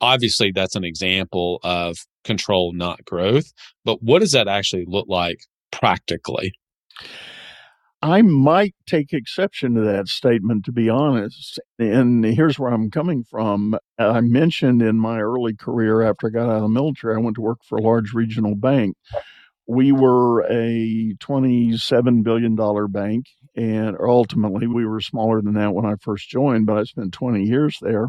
Obviously, 0.00 0.52
that's 0.52 0.76
an 0.76 0.84
example 0.84 1.60
of 1.64 1.96
control, 2.24 2.72
not 2.74 3.04
growth. 3.06 3.52
But 3.84 4.02
what 4.02 4.18
does 4.18 4.32
that 4.32 4.48
actually 4.48 4.84
look 4.86 5.06
like 5.08 5.38
practically? 5.70 6.52
I 8.02 8.20
might 8.20 8.74
take 8.86 9.14
exception 9.14 9.74
to 9.74 9.80
that 9.80 10.08
statement, 10.08 10.66
to 10.66 10.72
be 10.72 10.90
honest. 10.90 11.58
And 11.78 12.22
here's 12.22 12.58
where 12.58 12.70
I'm 12.70 12.90
coming 12.90 13.24
from. 13.24 13.78
I 13.98 14.20
mentioned 14.20 14.82
in 14.82 15.00
my 15.00 15.20
early 15.20 15.54
career, 15.54 16.02
after 16.02 16.26
I 16.26 16.30
got 16.30 16.50
out 16.50 16.56
of 16.56 16.62
the 16.62 16.68
military, 16.68 17.14
I 17.14 17.20
went 17.20 17.36
to 17.36 17.40
work 17.40 17.60
for 17.66 17.78
a 17.78 17.82
large 17.82 18.12
regional 18.12 18.54
bank. 18.54 18.98
We 19.66 19.92
were 19.92 20.42
a 20.50 21.14
$27 21.20 22.22
billion 22.22 22.56
bank, 22.90 23.26
and 23.56 23.96
ultimately 24.00 24.66
we 24.66 24.84
were 24.86 25.00
smaller 25.00 25.40
than 25.40 25.54
that 25.54 25.74
when 25.74 25.86
I 25.86 25.94
first 26.00 26.28
joined, 26.28 26.66
but 26.66 26.76
I 26.78 26.84
spent 26.84 27.12
20 27.14 27.42
years 27.42 27.78
there. 27.80 28.08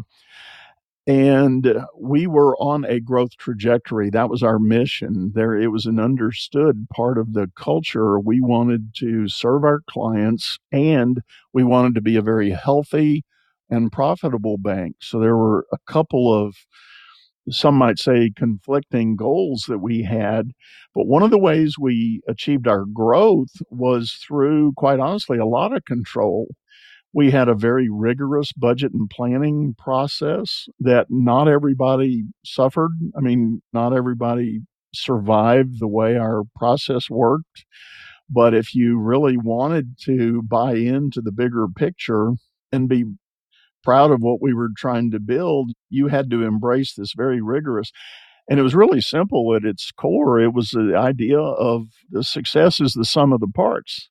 and 1.06 1.84
we 1.96 2.26
were 2.26 2.56
on 2.56 2.84
a 2.84 2.98
growth 2.98 3.36
trajectory. 3.36 4.10
That 4.10 4.28
was 4.28 4.42
our 4.42 4.58
mission. 4.58 5.32
There 5.34 5.54
it 5.56 5.68
was 5.68 5.86
an 5.86 6.00
understood 6.00 6.88
part 6.92 7.16
of 7.16 7.32
the 7.32 7.48
culture. 7.56 8.18
We 8.18 8.40
wanted 8.40 8.92
to 8.96 9.28
serve 9.28 9.62
our 9.62 9.82
clients 9.88 10.58
and 10.72 11.22
we 11.52 11.62
wanted 11.62 11.94
to 11.94 12.00
be 12.00 12.16
a 12.16 12.22
very 12.22 12.50
healthy 12.50 13.24
and 13.70 13.92
profitable 13.92 14.58
bank. 14.58 14.96
So 15.00 15.20
there 15.20 15.36
were 15.36 15.66
a 15.72 15.78
couple 15.86 16.32
of 16.34 16.56
some 17.50 17.74
might 17.74 17.98
say 17.98 18.30
conflicting 18.36 19.16
goals 19.16 19.64
that 19.68 19.78
we 19.78 20.02
had 20.02 20.52
but 20.94 21.06
one 21.06 21.22
of 21.22 21.30
the 21.30 21.38
ways 21.38 21.76
we 21.78 22.20
achieved 22.28 22.66
our 22.66 22.84
growth 22.84 23.50
was 23.70 24.18
through 24.26 24.72
quite 24.76 25.00
honestly 25.00 25.38
a 25.38 25.46
lot 25.46 25.74
of 25.74 25.84
control 25.84 26.48
we 27.16 27.30
had 27.30 27.48
a 27.48 27.54
very 27.54 27.88
rigorous 27.88 28.52
budget 28.52 28.92
and 28.92 29.08
planning 29.08 29.74
process 29.78 30.68
that 30.80 31.06
not 31.08 31.48
everybody 31.48 32.24
suffered. 32.44 32.90
I 33.16 33.22
mean, 33.22 33.62
not 33.72 33.94
everybody 33.94 34.60
survived 34.94 35.80
the 35.80 35.88
way 35.88 36.18
our 36.18 36.42
process 36.54 37.08
worked. 37.08 37.64
But 38.28 38.52
if 38.52 38.74
you 38.74 38.98
really 38.98 39.38
wanted 39.38 39.96
to 40.04 40.42
buy 40.42 40.74
into 40.74 41.22
the 41.22 41.32
bigger 41.32 41.66
picture 41.74 42.32
and 42.70 42.86
be 42.86 43.04
proud 43.86 44.10
of 44.10 44.20
what 44.20 44.42
we 44.42 44.52
were 44.52 44.70
trying 44.76 45.12
to 45.12 45.20
build, 45.20 45.70
you 45.88 46.08
had 46.08 46.28
to 46.28 46.42
embrace 46.42 46.94
this 46.94 47.12
very 47.16 47.40
rigorous. 47.40 47.92
And 48.50 48.58
it 48.58 48.64
was 48.64 48.74
really 48.74 49.00
simple 49.00 49.54
at 49.54 49.64
its 49.64 49.92
core. 49.92 50.40
It 50.40 50.52
was 50.52 50.70
the 50.70 50.94
idea 50.96 51.38
of 51.38 51.86
the 52.10 52.24
success 52.24 52.80
is 52.80 52.94
the 52.94 53.04
sum 53.04 53.32
of 53.32 53.38
the 53.40 53.46
parts 53.48 54.10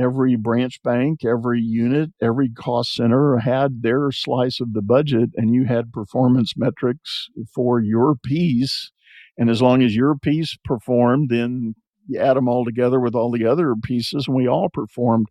every 0.00 0.34
branch 0.34 0.80
bank, 0.82 1.24
every 1.24 1.60
unit, 1.60 2.10
every 2.22 2.48
cost 2.48 2.94
center 2.94 3.38
had 3.38 3.82
their 3.82 4.10
slice 4.10 4.60
of 4.60 4.72
the 4.72 4.82
budget, 4.82 5.30
and 5.36 5.54
you 5.54 5.66
had 5.66 5.92
performance 5.92 6.54
metrics 6.56 7.28
for 7.54 7.80
your 7.80 8.14
piece. 8.24 8.90
And 9.36 9.50
as 9.50 9.60
long 9.60 9.82
as 9.82 9.94
your 9.94 10.16
piece 10.16 10.56
performed, 10.64 11.28
then 11.30 11.74
you 12.08 12.18
add 12.18 12.36
them 12.36 12.48
all 12.48 12.64
together 12.64 12.98
with 12.98 13.14
all 13.14 13.30
the 13.30 13.46
other 13.46 13.74
pieces, 13.82 14.26
and 14.26 14.36
we 14.36 14.48
all 14.48 14.68
performed. 14.72 15.26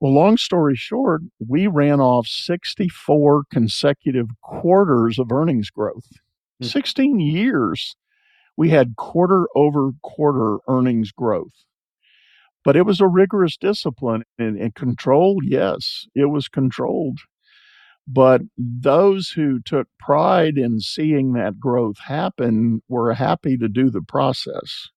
Well, 0.00 0.12
long 0.12 0.36
story 0.36 0.76
short, 0.76 1.22
we 1.38 1.66
ran 1.66 2.00
off 2.00 2.26
64 2.26 3.44
consecutive 3.50 4.28
quarters 4.42 5.18
of 5.18 5.32
earnings 5.32 5.70
growth. 5.70 6.08
Mm-hmm. 6.62 6.66
16 6.66 7.20
years, 7.20 7.96
we 8.56 8.70
had 8.70 8.96
quarter 8.96 9.46
over 9.54 9.92
quarter 10.02 10.58
earnings 10.68 11.12
growth. 11.12 11.64
But 12.62 12.76
it 12.76 12.82
was 12.82 13.00
a 13.00 13.06
rigorous 13.06 13.56
discipline 13.56 14.24
and, 14.38 14.58
and 14.58 14.74
controlled. 14.74 15.44
Yes, 15.46 16.06
it 16.14 16.26
was 16.26 16.48
controlled. 16.48 17.20
But 18.08 18.42
those 18.56 19.30
who 19.30 19.60
took 19.60 19.88
pride 19.98 20.58
in 20.58 20.80
seeing 20.80 21.32
that 21.32 21.58
growth 21.58 21.98
happen 22.06 22.82
were 22.88 23.14
happy 23.14 23.56
to 23.56 23.68
do 23.68 23.90
the 23.90 24.02
process. 24.02 24.88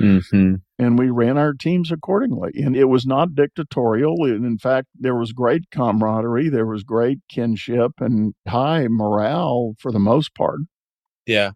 Mm-hmm. 0.00 0.54
And 0.78 0.98
we 0.98 1.10
ran 1.10 1.38
our 1.38 1.52
teams 1.54 1.90
accordingly. 1.90 2.52
And 2.56 2.76
it 2.76 2.84
was 2.84 3.06
not 3.06 3.34
dictatorial. 3.34 4.24
And 4.24 4.44
in 4.44 4.58
fact, 4.58 4.88
there 4.94 5.16
was 5.16 5.32
great 5.32 5.70
camaraderie, 5.70 6.50
there 6.50 6.66
was 6.66 6.82
great 6.82 7.18
kinship 7.28 7.92
and 8.00 8.34
high 8.46 8.88
morale 8.88 9.74
for 9.78 9.90
the 9.90 9.98
most 9.98 10.34
part. 10.34 10.60
Yeah. 11.26 11.52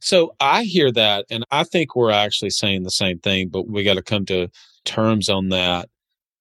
So 0.00 0.34
I 0.40 0.64
hear 0.64 0.90
that, 0.92 1.26
and 1.30 1.44
I 1.50 1.64
think 1.64 1.94
we're 1.94 2.10
actually 2.10 2.50
saying 2.50 2.82
the 2.82 2.90
same 2.90 3.18
thing, 3.18 3.50
but 3.50 3.68
we 3.68 3.84
got 3.84 3.94
to 3.94 4.02
come 4.02 4.24
to 4.26 4.48
terms 4.84 5.28
on 5.28 5.50
that. 5.50 5.88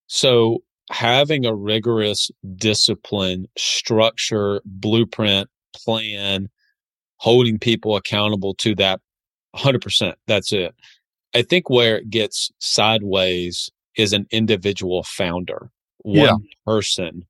So 0.07 0.59
having 0.89 1.45
a 1.45 1.53
rigorous 1.53 2.31
discipline, 2.55 3.47
structure, 3.57 4.61
blueprint, 4.65 5.49
plan, 5.75 6.47
holding 7.17 7.59
people 7.59 7.95
accountable 7.95 8.53
to 8.55 8.75
that 8.75 9.01
100%. 9.55 10.13
That's 10.25 10.53
it. 10.53 10.73
I 11.33 11.41
think 11.41 11.69
where 11.69 11.97
it 11.97 12.09
gets 12.09 12.51
sideways 12.59 13.69
is 13.97 14.13
an 14.13 14.25
individual 14.31 15.03
founder, 15.03 15.69
one 15.99 16.25
yeah. 16.25 16.35
person. 16.65 17.25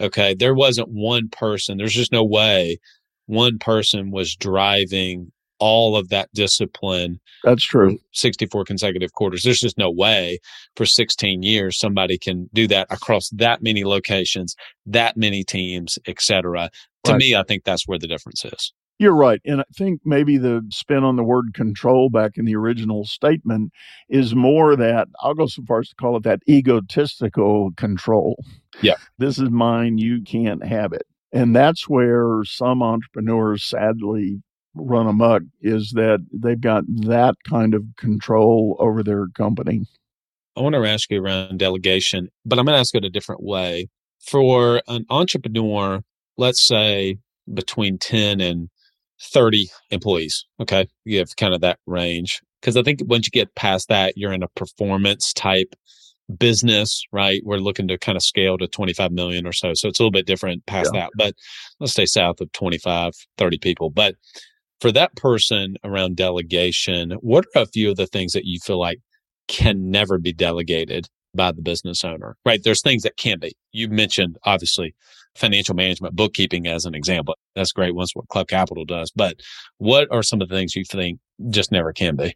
Okay. 0.00 0.34
There 0.34 0.54
wasn't 0.54 0.88
one 0.88 1.28
person. 1.28 1.78
There's 1.78 1.94
just 1.94 2.12
no 2.12 2.24
way 2.24 2.78
one 3.26 3.58
person 3.58 4.10
was 4.10 4.36
driving 4.36 5.32
all 5.58 5.96
of 5.96 6.10
that 6.10 6.28
discipline. 6.34 7.18
That's 7.44 7.64
true. 7.64 7.98
64 8.12 8.64
consecutive 8.64 9.12
quarters. 9.12 9.42
There's 9.42 9.60
just 9.60 9.78
no 9.78 9.90
way 9.90 10.38
for 10.76 10.84
16 10.84 11.42
years 11.42 11.78
somebody 11.78 12.18
can 12.18 12.50
do 12.52 12.66
that 12.68 12.86
across 12.90 13.30
that 13.30 13.62
many 13.62 13.84
locations, 13.84 14.54
that 14.84 15.16
many 15.16 15.44
teams, 15.44 15.98
etc. 16.06 16.70
To 17.04 17.12
right. 17.12 17.18
me, 17.18 17.34
I 17.34 17.42
think 17.42 17.64
that's 17.64 17.86
where 17.86 17.98
the 17.98 18.06
difference 18.06 18.44
is. 18.44 18.72
You're 18.98 19.14
right. 19.14 19.40
And 19.44 19.60
I 19.60 19.64
think 19.76 20.00
maybe 20.04 20.38
the 20.38 20.62
spin 20.70 21.04
on 21.04 21.16
the 21.16 21.24
word 21.24 21.52
control 21.52 22.08
back 22.08 22.32
in 22.36 22.46
the 22.46 22.56
original 22.56 23.04
statement 23.04 23.72
is 24.08 24.34
more 24.34 24.74
that 24.74 25.08
I'll 25.20 25.34
go 25.34 25.46
so 25.46 25.62
far 25.68 25.80
as 25.80 25.88
to 25.90 25.94
call 25.96 26.16
it 26.16 26.22
that 26.22 26.40
egotistical 26.48 27.72
control. 27.76 28.42
Yeah. 28.80 28.96
This 29.18 29.38
is 29.38 29.50
mine. 29.50 29.98
You 29.98 30.22
can't 30.22 30.64
have 30.64 30.92
it. 30.94 31.06
And 31.32 31.54
that's 31.54 31.88
where 31.88 32.42
some 32.44 32.82
entrepreneurs 32.82 33.64
sadly 33.64 34.42
run 34.74 35.06
amok 35.06 35.42
is 35.60 35.92
that 35.94 36.20
they've 36.32 36.60
got 36.60 36.84
that 36.88 37.34
kind 37.48 37.74
of 37.74 37.82
control 37.98 38.76
over 38.78 39.02
their 39.02 39.26
company. 39.34 39.82
I 40.56 40.62
want 40.62 40.74
to 40.74 40.86
ask 40.86 41.10
you 41.10 41.22
around 41.22 41.58
delegation, 41.58 42.28
but 42.46 42.58
I'm 42.58 42.64
going 42.64 42.76
to 42.76 42.80
ask 42.80 42.94
it 42.94 43.04
a 43.04 43.10
different 43.10 43.42
way. 43.42 43.88
For 44.20 44.80
an 44.88 45.04
entrepreneur, 45.10 46.00
let's 46.38 46.66
say 46.66 47.18
between 47.52 47.98
10 47.98 48.40
and 48.40 48.70
30 49.20 49.68
employees, 49.90 50.46
okay, 50.60 50.88
you 51.04 51.18
have 51.18 51.34
kind 51.36 51.54
of 51.54 51.60
that 51.60 51.78
range. 51.86 52.40
Because 52.60 52.76
I 52.76 52.82
think 52.82 53.00
once 53.04 53.26
you 53.26 53.30
get 53.30 53.54
past 53.54 53.88
that, 53.88 54.14
you're 54.16 54.32
in 54.32 54.42
a 54.42 54.48
performance 54.48 55.32
type 55.32 55.74
business, 56.38 57.04
right? 57.12 57.40
We're 57.44 57.58
looking 57.58 57.88
to 57.88 57.98
kind 57.98 58.16
of 58.16 58.22
scale 58.22 58.58
to 58.58 58.66
25 58.66 59.12
million 59.12 59.46
or 59.46 59.52
so. 59.52 59.72
So 59.74 59.88
it's 59.88 60.00
a 60.00 60.02
little 60.02 60.10
bit 60.10 60.26
different 60.26 60.66
past 60.66 60.90
yeah. 60.92 61.00
that, 61.00 61.10
but 61.16 61.34
let's 61.78 61.92
stay 61.92 62.06
south 62.06 62.40
of 62.40 62.50
25, 62.52 63.12
30 63.38 63.58
people. 63.58 63.90
But 63.90 64.16
for 64.80 64.90
that 64.92 65.14
person 65.16 65.76
around 65.84 66.16
delegation, 66.16 67.12
what 67.20 67.46
are 67.54 67.62
a 67.62 67.66
few 67.66 67.90
of 67.90 67.96
the 67.96 68.06
things 68.06 68.32
that 68.32 68.44
you 68.44 68.58
feel 68.58 68.78
like 68.78 68.98
can 69.48 69.90
never 69.90 70.18
be 70.18 70.32
delegated 70.32 71.08
by 71.34 71.52
the 71.52 71.62
business 71.62 72.04
owner, 72.04 72.36
right? 72.44 72.60
There's 72.64 72.82
things 72.82 73.02
that 73.02 73.16
can 73.16 73.38
be. 73.38 73.56
You 73.72 73.88
mentioned 73.88 74.36
obviously 74.44 74.94
financial 75.36 75.74
management, 75.74 76.16
bookkeeping 76.16 76.66
as 76.66 76.84
an 76.84 76.94
example. 76.94 77.36
That's 77.54 77.72
great. 77.72 77.94
Once 77.94 78.12
what 78.14 78.28
Club 78.28 78.48
Capital 78.48 78.84
does, 78.84 79.10
but 79.14 79.36
what 79.78 80.08
are 80.10 80.22
some 80.22 80.40
of 80.40 80.48
the 80.48 80.54
things 80.54 80.74
you 80.74 80.84
think 80.84 81.18
just 81.50 81.70
never 81.72 81.92
can 81.92 82.16
be? 82.16 82.34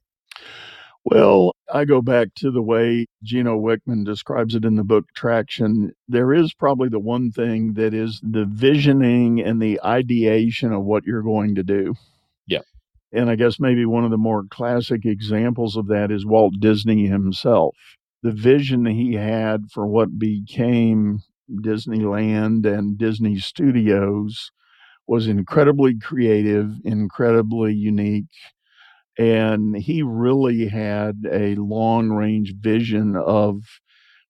Well, 1.04 1.56
I 1.72 1.86
go 1.86 2.02
back 2.02 2.28
to 2.36 2.50
the 2.50 2.62
way 2.62 3.06
Gino 3.22 3.58
Wickman 3.58 4.04
describes 4.04 4.54
it 4.54 4.66
in 4.66 4.76
the 4.76 4.84
book 4.84 5.06
Traction. 5.14 5.92
There 6.08 6.34
is 6.34 6.52
probably 6.52 6.90
the 6.90 6.98
one 6.98 7.30
thing 7.30 7.72
that 7.74 7.94
is 7.94 8.20
the 8.22 8.44
visioning 8.44 9.40
and 9.40 9.62
the 9.62 9.80
ideation 9.82 10.72
of 10.72 10.84
what 10.84 11.04
you're 11.04 11.22
going 11.22 11.54
to 11.54 11.62
do. 11.62 11.94
Yeah. 12.46 12.60
And 13.12 13.30
I 13.30 13.36
guess 13.36 13.58
maybe 13.58 13.86
one 13.86 14.04
of 14.04 14.10
the 14.10 14.18
more 14.18 14.44
classic 14.50 15.06
examples 15.06 15.74
of 15.76 15.86
that 15.88 16.10
is 16.10 16.26
Walt 16.26 16.54
Disney 16.60 17.06
himself. 17.06 17.74
The 18.22 18.32
vision 18.32 18.84
he 18.84 19.14
had 19.14 19.70
for 19.72 19.86
what 19.86 20.18
became 20.18 21.20
Disneyland 21.50 22.66
and 22.66 22.98
Disney 22.98 23.38
Studios 23.38 24.50
was 25.06 25.26
incredibly 25.26 25.98
creative, 25.98 26.72
incredibly 26.84 27.74
unique. 27.74 28.26
And 29.18 29.76
he 29.76 30.02
really 30.02 30.68
had 30.68 31.16
a 31.30 31.54
long 31.56 32.10
range 32.10 32.54
vision 32.58 33.16
of 33.16 33.62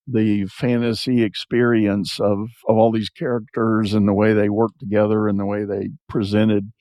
the 0.06 0.46
fantasy 0.46 1.22
experience 1.22 2.18
of, 2.18 2.38
of 2.68 2.76
all 2.76 2.90
these 2.90 3.10
characters 3.10 3.94
and 3.94 4.08
the 4.08 4.14
way 4.14 4.32
they 4.32 4.48
worked 4.48 4.80
together 4.80 5.28
and 5.28 5.38
the 5.38 5.46
way 5.46 5.64
they 5.64 5.90
presented 6.08 6.72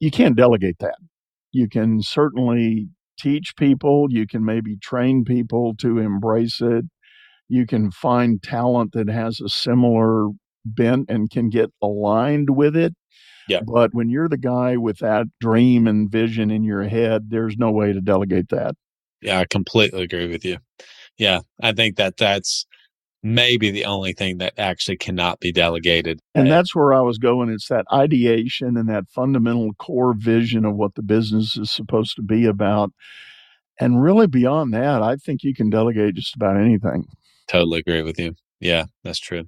you 0.00 0.10
can't 0.10 0.36
delegate 0.36 0.78
that. 0.80 0.96
You 1.52 1.68
can 1.68 2.02
certainly 2.02 2.88
teach 3.18 3.54
people, 3.56 4.06
you 4.10 4.26
can 4.26 4.44
maybe 4.44 4.76
train 4.78 5.24
people 5.24 5.74
to 5.76 5.98
embrace 5.98 6.60
it. 6.62 6.86
You 7.50 7.66
can 7.66 7.90
find 7.90 8.40
talent 8.40 8.92
that 8.92 9.08
has 9.08 9.40
a 9.40 9.48
similar 9.48 10.28
bent 10.64 11.10
and 11.10 11.28
can 11.28 11.50
get 11.50 11.70
aligned 11.82 12.50
with 12.50 12.76
it. 12.76 12.94
Yeah. 13.48 13.60
But 13.66 13.92
when 13.92 14.08
you're 14.08 14.28
the 14.28 14.38
guy 14.38 14.76
with 14.76 14.98
that 14.98 15.26
dream 15.40 15.88
and 15.88 16.08
vision 16.08 16.52
in 16.52 16.62
your 16.62 16.84
head, 16.84 17.30
there's 17.30 17.56
no 17.56 17.72
way 17.72 17.92
to 17.92 18.00
delegate 18.00 18.50
that. 18.50 18.76
Yeah, 19.20 19.40
I 19.40 19.46
completely 19.46 20.04
agree 20.04 20.28
with 20.28 20.44
you. 20.44 20.58
Yeah, 21.18 21.40
I 21.60 21.72
think 21.72 21.96
that 21.96 22.16
that's 22.16 22.66
maybe 23.22 23.72
the 23.72 23.84
only 23.84 24.12
thing 24.12 24.38
that 24.38 24.54
actually 24.56 24.96
cannot 24.96 25.40
be 25.40 25.50
delegated. 25.50 26.20
And 26.36 26.48
that's 26.48 26.74
where 26.74 26.94
I 26.94 27.00
was 27.00 27.18
going. 27.18 27.50
It's 27.50 27.68
that 27.68 27.84
ideation 27.92 28.76
and 28.76 28.88
that 28.88 29.08
fundamental 29.08 29.74
core 29.74 30.14
vision 30.14 30.64
of 30.64 30.76
what 30.76 30.94
the 30.94 31.02
business 31.02 31.56
is 31.56 31.70
supposed 31.70 32.14
to 32.16 32.22
be 32.22 32.46
about. 32.46 32.92
And 33.80 34.00
really 34.00 34.26
beyond 34.28 34.72
that, 34.74 35.02
I 35.02 35.16
think 35.16 35.42
you 35.42 35.54
can 35.54 35.68
delegate 35.68 36.14
just 36.14 36.36
about 36.36 36.56
anything. 36.56 37.08
Totally 37.50 37.80
agree 37.80 38.02
with 38.02 38.16
you. 38.16 38.34
Yeah, 38.60 38.84
that's 39.02 39.18
true. 39.18 39.44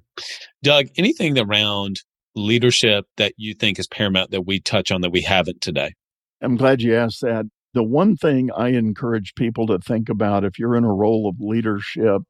Doug, 0.61 0.87
anything 0.97 1.39
around 1.39 2.01
leadership 2.35 3.05
that 3.15 3.33
you 3.37 3.53
think 3.53 3.79
is 3.79 3.87
paramount 3.87 4.31
that 4.31 4.45
we 4.45 4.59
touch 4.59 4.91
on 4.91 4.99
that 5.01 5.11
we 5.11 5.21
haven't 5.21 5.61
today? 5.61 5.93
I'm 6.41 6.57
glad 6.57 6.81
you 6.81 6.95
asked 6.95 7.21
that. 7.21 7.45
The 7.73 7.83
one 7.83 8.17
thing 8.17 8.51
I 8.51 8.69
encourage 8.69 9.35
people 9.35 9.67
to 9.67 9.79
think 9.79 10.09
about 10.09 10.43
if 10.43 10.59
you're 10.59 10.75
in 10.75 10.83
a 10.83 10.93
role 10.93 11.29
of 11.29 11.39
leadership, 11.39 12.23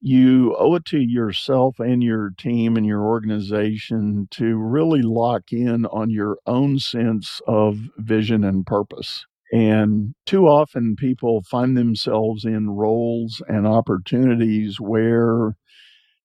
you 0.00 0.56
owe 0.58 0.74
it 0.74 0.84
to 0.86 0.98
yourself 0.98 1.78
and 1.78 2.02
your 2.02 2.30
team 2.36 2.76
and 2.76 2.84
your 2.84 3.02
organization 3.02 4.26
to 4.32 4.56
really 4.56 5.02
lock 5.02 5.52
in 5.52 5.86
on 5.86 6.10
your 6.10 6.38
own 6.44 6.80
sense 6.80 7.40
of 7.46 7.78
vision 7.98 8.42
and 8.42 8.66
purpose. 8.66 9.26
And 9.52 10.14
too 10.26 10.48
often 10.48 10.96
people 10.96 11.42
find 11.42 11.76
themselves 11.76 12.44
in 12.44 12.70
roles 12.70 13.42
and 13.46 13.66
opportunities 13.66 14.80
where 14.80 15.56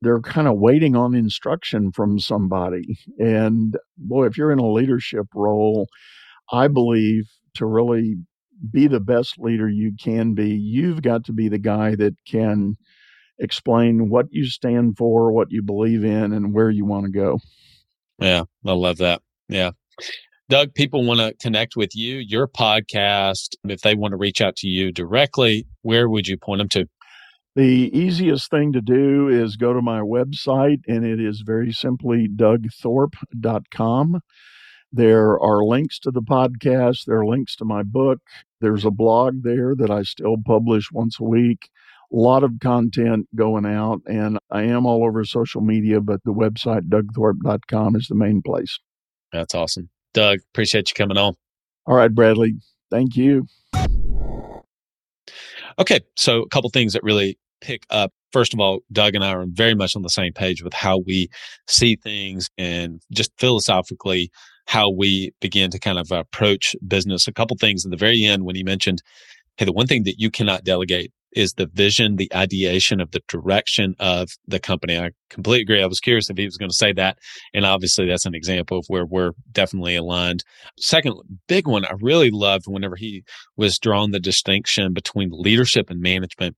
they're 0.02 0.22
kind 0.22 0.48
of 0.48 0.58
waiting 0.58 0.96
on 0.96 1.14
instruction 1.14 1.92
from 1.92 2.20
somebody. 2.20 2.98
And 3.20 3.78
boy, 3.98 4.26
if 4.26 4.38
you're 4.38 4.52
in 4.52 4.60
a 4.60 4.72
leadership 4.72 5.28
role, 5.36 5.88
I 6.52 6.68
believe 6.68 7.26
to 7.56 7.66
really 7.66 8.16
be 8.72 8.88
the 8.88 9.00
best 9.00 9.38
leader 9.38 9.70
you 9.70 9.94
can 10.02 10.34
be, 10.34 10.50
you've 10.50 11.02
got 11.02 11.26
to 11.26 11.34
be 11.34 11.50
the 11.50 11.60
guy 11.60 11.96
that 11.96 12.16
can 12.28 12.78
explain 13.40 14.10
what 14.10 14.28
you 14.32 14.46
stand 14.46 14.98
for, 14.98 15.32
what 15.32 15.48
you 15.50 15.62
believe 15.62 16.04
in, 16.04 16.34
and 16.34 16.54
where 16.54 16.70
you 16.70 16.86
want 16.86 17.06
to 17.06 17.12
go. 17.12 17.40
Yeah, 18.20 18.44
I 18.66 18.74
love 18.74 18.98
that. 18.98 19.22
Yeah. 19.48 19.72
Doug, 20.50 20.74
people 20.74 21.06
want 21.06 21.20
to 21.20 21.36
connect 21.40 21.76
with 21.76 21.96
you, 21.96 22.18
your 22.18 22.48
podcast. 22.48 23.56
If 23.66 23.82
they 23.82 23.94
want 23.94 24.14
to 24.14 24.18
reach 24.18 24.42
out 24.42 24.56
to 24.58 24.68
you 24.68 24.92
directly, 24.92 25.68
where 25.84 26.10
would 26.10 26.28
you 26.28 26.40
point 26.40 26.58
them 26.58 26.70
to? 26.70 26.88
The 27.56 27.92
easiest 27.96 28.50
thing 28.50 28.74
to 28.74 28.82
do 28.82 29.28
is 29.28 29.58
go 29.58 29.74
to 29.74 29.82
my 29.84 30.00
website, 30.00 30.80
and 30.88 31.06
it 31.06 31.20
is 31.20 31.42
very 31.46 31.72
simply 31.72 32.28
dougthorpe.com. 32.28 34.22
There 34.92 35.40
are 35.40 35.64
links 35.64 36.00
to 36.00 36.10
the 36.10 36.24
podcast, 36.24 37.06
there 37.06 37.20
are 37.20 37.28
links 37.28 37.56
to 37.58 37.66
my 37.66 37.84
book. 37.84 38.18
There's 38.60 38.86
a 38.86 38.92
blog 38.92 39.44
there 39.44 39.76
that 39.76 39.92
I 39.92 40.02
still 40.02 40.38
publish 40.44 40.92
once 40.92 41.20
a 41.20 41.26
week. 41.26 41.70
A 42.12 42.16
lot 42.16 42.44
of 42.44 42.54
content 42.60 43.28
going 43.36 43.68
out, 43.68 44.02
and 44.08 44.40
I 44.50 44.64
am 44.64 44.88
all 44.88 45.06
over 45.06 45.24
social 45.26 45.62
media, 45.62 46.02
but 46.02 46.24
the 46.24 46.34
website, 46.34 46.90
dougthorpe.com, 46.90 47.96
is 47.96 48.08
the 48.08 48.16
main 48.16 48.42
place. 48.42 48.80
That's 49.32 49.54
awesome. 49.54 49.92
Doug, 50.14 50.40
appreciate 50.54 50.90
you 50.90 50.94
coming 50.96 51.18
on. 51.18 51.36
All 51.86 51.96
right, 51.96 52.14
Bradley. 52.14 52.56
Thank 52.92 53.16
you. 53.16 53.46
Okay, 55.78 56.02
so 56.16 56.42
a 56.42 56.50
couple 56.50 56.70
things 56.70 56.94
that 56.94 57.04
really 57.04 57.38
pick 57.62 57.86
up. 57.90 58.12
First 58.32 58.54
of 58.54 58.60
all, 58.60 58.80
Doug 58.92 59.16
and 59.16 59.24
I 59.24 59.34
are 59.34 59.46
very 59.48 59.74
much 59.74 59.96
on 59.96 60.02
the 60.02 60.10
same 60.10 60.34
page 60.34 60.64
with 60.64 60.74
how 60.74 61.00
we 61.06 61.30
see 61.68 61.96
things 61.96 62.50
and 62.58 63.02
just 63.12 63.32
philosophically 63.40 64.30
how 64.68 64.90
we 64.92 65.32
begin 65.42 65.72
to 65.72 65.80
kind 65.80 65.98
of 65.98 66.12
approach 66.12 66.76
business. 66.88 67.28
A 67.28 67.34
couple 67.34 67.58
things 67.58 67.86
at 67.86 67.92
the 67.92 67.98
very 67.98 68.24
end 68.24 68.44
when 68.44 68.56
he 68.56 68.64
mentioned, 68.64 69.02
hey, 69.58 69.66
the 69.66 69.72
one 69.72 69.88
thing 69.88 70.04
that 70.04 70.20
you 70.20 70.30
cannot 70.30 70.64
delegate 70.64 71.12
is 71.34 71.54
the 71.54 71.68
vision, 71.74 72.16
the 72.16 72.32
ideation 72.34 73.00
of 73.00 73.12
the 73.12 73.22
direction 73.28 73.96
of 74.00 74.30
the 74.48 74.60
company. 74.60 74.98
I 74.98 75.12
completely 75.30 75.62
agree. 75.62 75.84
I 75.84 75.88
was 75.88 76.00
curious 76.00 76.30
if 76.30 76.38
he 76.38 76.46
was 76.46 76.58
going 76.58 76.70
to 76.70 76.76
say 76.76 76.94
that. 76.94 77.18
And 77.54 77.66
obviously, 77.66 78.08
that's 78.08 78.26
an 78.26 78.36
example 78.36 78.80
of 78.80 78.86
where 78.88 79.06
we're 79.06 79.32
definitely 79.52 79.96
aligned. 79.96 80.44
Second, 80.80 81.16
big 81.48 81.68
one 81.68 81.86
I 81.86 81.94
really 82.02 82.32
loved 82.32 82.66
whenever 82.68 82.96
he 82.96 83.24
was 83.58 83.78
drawing 83.80 84.12
the 84.12 84.20
distinction 84.20 84.94
between 84.94 85.30
leadership 85.32 85.90
and 85.90 86.02
management. 86.02 86.56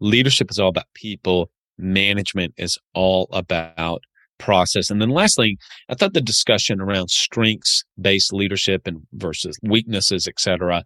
Leadership 0.00 0.50
is 0.50 0.58
all 0.58 0.68
about 0.68 0.92
people, 0.94 1.50
management 1.78 2.54
is 2.56 2.78
all 2.94 3.28
about 3.32 4.02
process. 4.38 4.90
And 4.90 5.00
then 5.00 5.10
lastly, 5.10 5.58
I 5.88 5.94
thought 5.94 6.14
the 6.14 6.20
discussion 6.20 6.80
around 6.80 7.10
strengths 7.10 7.84
based 8.00 8.32
leadership 8.32 8.86
and 8.86 9.02
versus 9.12 9.56
weaknesses, 9.62 10.26
et 10.26 10.40
cetera, 10.40 10.82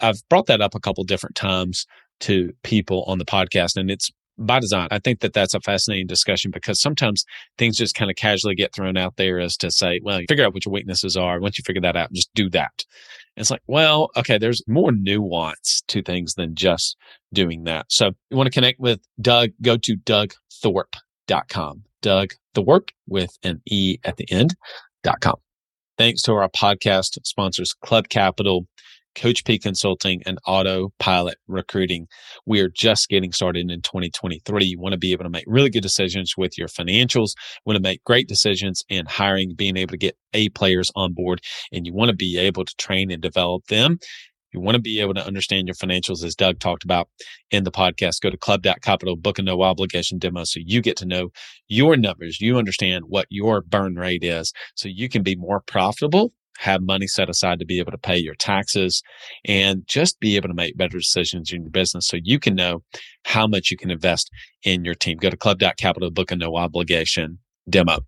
I've 0.00 0.20
brought 0.28 0.46
that 0.46 0.60
up 0.60 0.74
a 0.74 0.80
couple 0.80 1.02
different 1.04 1.34
times 1.34 1.86
to 2.20 2.52
people 2.62 3.04
on 3.06 3.18
the 3.18 3.24
podcast 3.24 3.76
and 3.76 3.90
it's 3.90 4.10
by 4.38 4.60
design. 4.60 4.88
I 4.90 4.98
think 4.98 5.20
that 5.20 5.32
that's 5.32 5.54
a 5.54 5.60
fascinating 5.60 6.06
discussion 6.06 6.50
because 6.52 6.80
sometimes 6.80 7.24
things 7.58 7.76
just 7.76 7.94
kind 7.94 8.10
of 8.10 8.16
casually 8.16 8.54
get 8.54 8.72
thrown 8.72 8.96
out 8.96 9.16
there 9.16 9.40
as 9.40 9.56
to 9.58 9.70
say, 9.70 10.00
well, 10.02 10.20
figure 10.28 10.46
out 10.46 10.54
what 10.54 10.64
your 10.64 10.72
weaknesses 10.72 11.16
are. 11.16 11.40
Once 11.40 11.58
you 11.58 11.64
figure 11.66 11.82
that 11.82 11.96
out, 11.96 12.12
just 12.12 12.32
do 12.34 12.48
that. 12.50 12.84
And 13.36 13.42
it's 13.42 13.50
like, 13.50 13.62
well, 13.66 14.10
okay, 14.16 14.38
there's 14.38 14.62
more 14.68 14.92
nuance 14.92 15.82
to 15.88 16.02
things 16.02 16.34
than 16.34 16.54
just 16.54 16.96
doing 17.32 17.64
that. 17.64 17.86
So 17.88 18.12
you 18.30 18.36
want 18.36 18.46
to 18.46 18.52
connect 18.52 18.78
with 18.80 19.00
Doug, 19.20 19.50
go 19.60 19.76
to 19.76 19.96
dougthorpe.com. 19.96 21.82
Doug 22.00 22.30
Thorpe 22.54 22.90
with 23.08 23.36
an 23.42 23.60
E 23.66 23.98
at 24.04 24.16
the 24.16 24.30
end 24.30 24.54
dot 25.02 25.20
com. 25.20 25.34
Thanks 25.96 26.22
to 26.22 26.32
our 26.34 26.48
podcast 26.48 27.18
sponsors, 27.24 27.74
Club 27.84 28.08
Capital, 28.08 28.66
Coach 29.18 29.44
P 29.44 29.58
Consulting, 29.58 30.22
and 30.26 30.38
Autopilot 30.46 31.38
Recruiting. 31.48 32.06
We 32.46 32.60
are 32.60 32.68
just 32.68 33.08
getting 33.08 33.32
started 33.32 33.70
in 33.70 33.82
2023. 33.82 34.64
You 34.64 34.78
want 34.78 34.92
to 34.92 34.98
be 34.98 35.12
able 35.12 35.24
to 35.24 35.30
make 35.30 35.44
really 35.46 35.70
good 35.70 35.82
decisions 35.82 36.34
with 36.36 36.56
your 36.56 36.68
financials, 36.68 37.32
you 37.36 37.62
want 37.66 37.76
to 37.76 37.82
make 37.82 38.04
great 38.04 38.28
decisions 38.28 38.84
in 38.88 39.06
hiring, 39.06 39.54
being 39.54 39.76
able 39.76 39.90
to 39.90 39.98
get 39.98 40.16
A 40.34 40.48
players 40.50 40.90
on 40.94 41.14
board, 41.14 41.40
and 41.72 41.84
you 41.84 41.92
want 41.92 42.10
to 42.10 42.16
be 42.16 42.38
able 42.38 42.64
to 42.64 42.74
train 42.76 43.10
and 43.10 43.20
develop 43.20 43.66
them. 43.66 43.98
You 44.52 44.60
want 44.60 44.76
to 44.76 44.80
be 44.80 45.00
able 45.00 45.14
to 45.14 45.26
understand 45.26 45.68
your 45.68 45.74
financials, 45.74 46.24
as 46.24 46.34
Doug 46.34 46.58
talked 46.58 46.84
about 46.84 47.08
in 47.50 47.64
the 47.64 47.70
podcast. 47.70 48.22
Go 48.22 48.30
to 48.30 48.36
club.capital, 48.36 49.16
book 49.16 49.38
a 49.38 49.42
no 49.42 49.62
obligation 49.62 50.18
demo 50.18 50.44
so 50.44 50.60
you 50.64 50.80
get 50.80 50.96
to 50.98 51.06
know 51.06 51.30
your 51.66 51.96
numbers. 51.96 52.40
You 52.40 52.56
understand 52.56 53.06
what 53.08 53.26
your 53.28 53.60
burn 53.60 53.96
rate 53.96 54.24
is 54.24 54.52
so 54.74 54.88
you 54.88 55.08
can 55.08 55.22
be 55.22 55.36
more 55.36 55.60
profitable 55.60 56.32
have 56.58 56.82
money 56.82 57.06
set 57.06 57.30
aside 57.30 57.58
to 57.60 57.64
be 57.64 57.78
able 57.78 57.92
to 57.92 57.98
pay 57.98 58.18
your 58.18 58.34
taxes 58.34 59.02
and 59.44 59.86
just 59.86 60.18
be 60.20 60.36
able 60.36 60.48
to 60.48 60.54
make 60.54 60.76
better 60.76 60.98
decisions 60.98 61.52
in 61.52 61.62
your 61.62 61.70
business 61.70 62.06
so 62.08 62.18
you 62.22 62.38
can 62.38 62.54
know 62.54 62.82
how 63.24 63.46
much 63.46 63.70
you 63.70 63.76
can 63.76 63.90
invest 63.90 64.30
in 64.64 64.84
your 64.84 64.94
team. 64.94 65.18
Go 65.18 65.30
to 65.30 65.36
club.capital, 65.36 66.10
book 66.10 66.30
a 66.30 66.36
no 66.36 66.56
obligation 66.56 67.38
demo. 67.70 68.00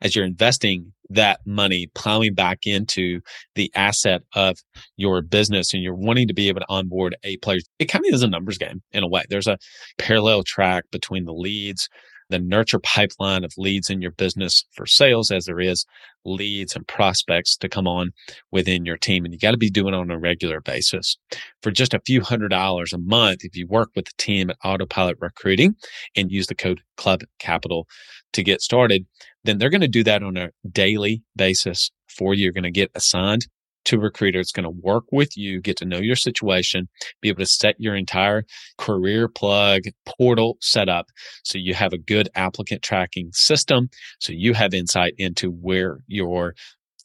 As 0.00 0.14
you're 0.14 0.24
investing 0.24 0.92
that 1.10 1.40
money, 1.44 1.88
plowing 1.94 2.34
back 2.34 2.60
into 2.66 3.20
the 3.54 3.70
asset 3.74 4.22
of 4.34 4.58
your 4.96 5.22
business 5.22 5.72
and 5.72 5.82
you're 5.82 5.94
wanting 5.94 6.28
to 6.28 6.34
be 6.34 6.48
able 6.48 6.60
to 6.60 6.68
onboard 6.68 7.16
a 7.24 7.36
player, 7.38 7.58
it 7.78 7.86
kind 7.86 8.04
of 8.06 8.14
is 8.14 8.22
a 8.22 8.28
numbers 8.28 8.58
game 8.58 8.82
in 8.92 9.02
a 9.02 9.08
way. 9.08 9.24
There's 9.28 9.46
a 9.46 9.58
parallel 9.98 10.42
track 10.42 10.84
between 10.90 11.24
the 11.24 11.32
leads 11.32 11.88
the 12.28 12.38
nurture 12.38 12.78
pipeline 12.78 13.44
of 13.44 13.52
leads 13.56 13.90
in 13.90 14.02
your 14.02 14.10
business 14.10 14.64
for 14.72 14.86
sales 14.86 15.30
as 15.30 15.44
there 15.44 15.60
is 15.60 15.86
leads 16.24 16.74
and 16.74 16.86
prospects 16.88 17.56
to 17.56 17.68
come 17.68 17.86
on 17.86 18.10
within 18.50 18.84
your 18.84 18.96
team. 18.96 19.24
And 19.24 19.32
you 19.32 19.38
got 19.38 19.52
to 19.52 19.56
be 19.56 19.70
doing 19.70 19.94
it 19.94 19.96
on 19.96 20.10
a 20.10 20.18
regular 20.18 20.60
basis. 20.60 21.16
For 21.62 21.70
just 21.70 21.94
a 21.94 22.00
few 22.04 22.20
hundred 22.20 22.48
dollars 22.48 22.92
a 22.92 22.98
month, 22.98 23.44
if 23.44 23.56
you 23.56 23.66
work 23.66 23.90
with 23.94 24.06
the 24.06 24.12
team 24.18 24.50
at 24.50 24.58
Autopilot 24.64 25.18
Recruiting 25.20 25.76
and 26.16 26.32
use 26.32 26.48
the 26.48 26.54
code 26.54 26.80
Club 26.96 27.22
Capital 27.38 27.86
to 28.32 28.42
get 28.42 28.60
started, 28.60 29.06
then 29.44 29.58
they're 29.58 29.70
going 29.70 29.80
to 29.80 29.88
do 29.88 30.04
that 30.04 30.22
on 30.22 30.36
a 30.36 30.50
daily 30.70 31.22
basis 31.36 31.90
for 32.08 32.34
you. 32.34 32.44
You're 32.44 32.52
going 32.52 32.64
to 32.64 32.70
get 32.70 32.90
assigned 32.94 33.46
to 33.86 33.96
a 33.96 34.00
recruiter. 34.00 34.40
It's 34.40 34.52
going 34.52 34.64
to 34.64 34.70
work 34.70 35.04
with 35.12 35.36
you, 35.36 35.60
get 35.60 35.76
to 35.78 35.84
know 35.84 35.98
your 35.98 36.16
situation, 36.16 36.88
be 37.20 37.28
able 37.28 37.40
to 37.40 37.46
set 37.46 37.76
your 37.78 37.96
entire 37.96 38.44
CareerPlug 38.78 39.92
portal 40.04 40.58
set 40.60 40.88
up 40.88 41.06
so 41.44 41.58
you 41.58 41.74
have 41.74 41.92
a 41.92 41.98
good 41.98 42.28
applicant 42.34 42.82
tracking 42.82 43.30
system. 43.32 43.88
So 44.20 44.32
you 44.32 44.54
have 44.54 44.74
insight 44.74 45.14
into 45.18 45.50
where 45.50 46.00
your 46.06 46.54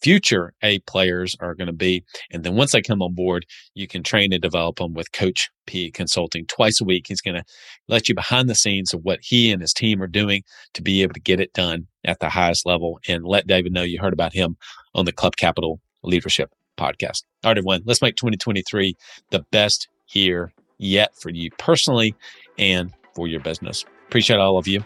future 0.02 0.54
A 0.64 0.80
players 0.80 1.36
are 1.40 1.54
going 1.54 1.68
to 1.68 1.74
be. 1.74 2.04
And 2.32 2.44
then 2.44 2.56
once 2.56 2.72
they 2.72 2.82
come 2.82 3.04
on 3.04 3.14
board, 3.14 3.46
you 3.76 3.88
can 3.88 4.02
train 4.02 4.34
and 4.34 4.42
develop 4.42 4.78
them 4.78 4.94
with 4.94 5.12
Coach 5.12 5.50
P 5.68 5.92
Consulting 5.92 6.48
twice 6.48 6.82
a 6.82 6.84
week. 6.84 7.06
He's 7.08 7.22
going 7.22 7.36
to 7.36 7.44
let 7.88 8.10
you 8.10 8.16
behind 8.16 8.50
the 8.50 8.56
scenes 8.56 8.94
of 8.94 9.02
what 9.04 9.20
he 9.22 9.52
and 9.52 9.62
his 9.62 9.74
team 9.74 10.02
are 10.02 10.08
doing 10.08 10.42
to 10.74 10.82
be 10.82 11.04
able 11.04 11.14
to 11.14 11.20
get 11.20 11.40
it 11.40 11.54
done 11.54 11.86
at 12.04 12.20
the 12.20 12.30
highest 12.30 12.66
level 12.66 13.00
and 13.08 13.24
let 13.24 13.46
David 13.46 13.74
know 13.74 13.84
you 13.84 14.00
heard 14.00 14.14
about 14.14 14.34
him 14.34 14.58
on 14.96 15.06
the 15.06 15.14
Club 15.14 15.36
Capital 15.36 15.80
Leadership 16.04 16.52
podcast. 16.82 17.24
All 17.44 17.52
right, 17.52 17.58
everyone, 17.58 17.84
let's 17.86 18.02
make 18.02 18.16
2023 18.16 18.96
the 19.30 19.46
best 19.52 19.88
year 20.10 20.52
yet 20.78 21.16
for 21.16 21.30
you 21.30 21.52
personally 21.58 22.16
and 22.58 22.92
for 23.14 23.28
your 23.28 23.40
business. 23.40 23.86
Appreciate 24.08 24.40
all 24.40 24.58
of 24.58 24.68
you. 24.68 24.84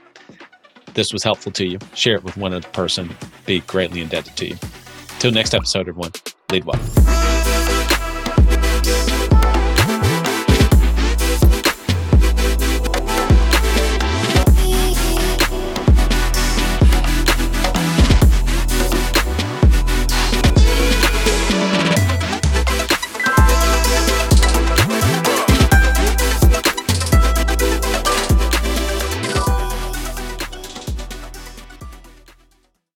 This 0.94 1.14
was 1.14 1.24
helpful 1.24 1.52
to 1.54 1.66
you. 1.66 1.80
Share 1.94 2.16
it 2.16 2.24
with 2.24 2.38
one 2.38 2.54
other 2.54 2.68
person. 2.70 3.16
Be 3.46 3.60
greatly 3.62 4.02
indebted 4.02 4.36
to 4.38 4.50
you. 4.50 4.56
Till 5.20 5.32
next 5.32 5.54
episode, 5.54 5.88
everyone, 5.90 6.12
lead 6.52 6.66
well. 6.66 7.65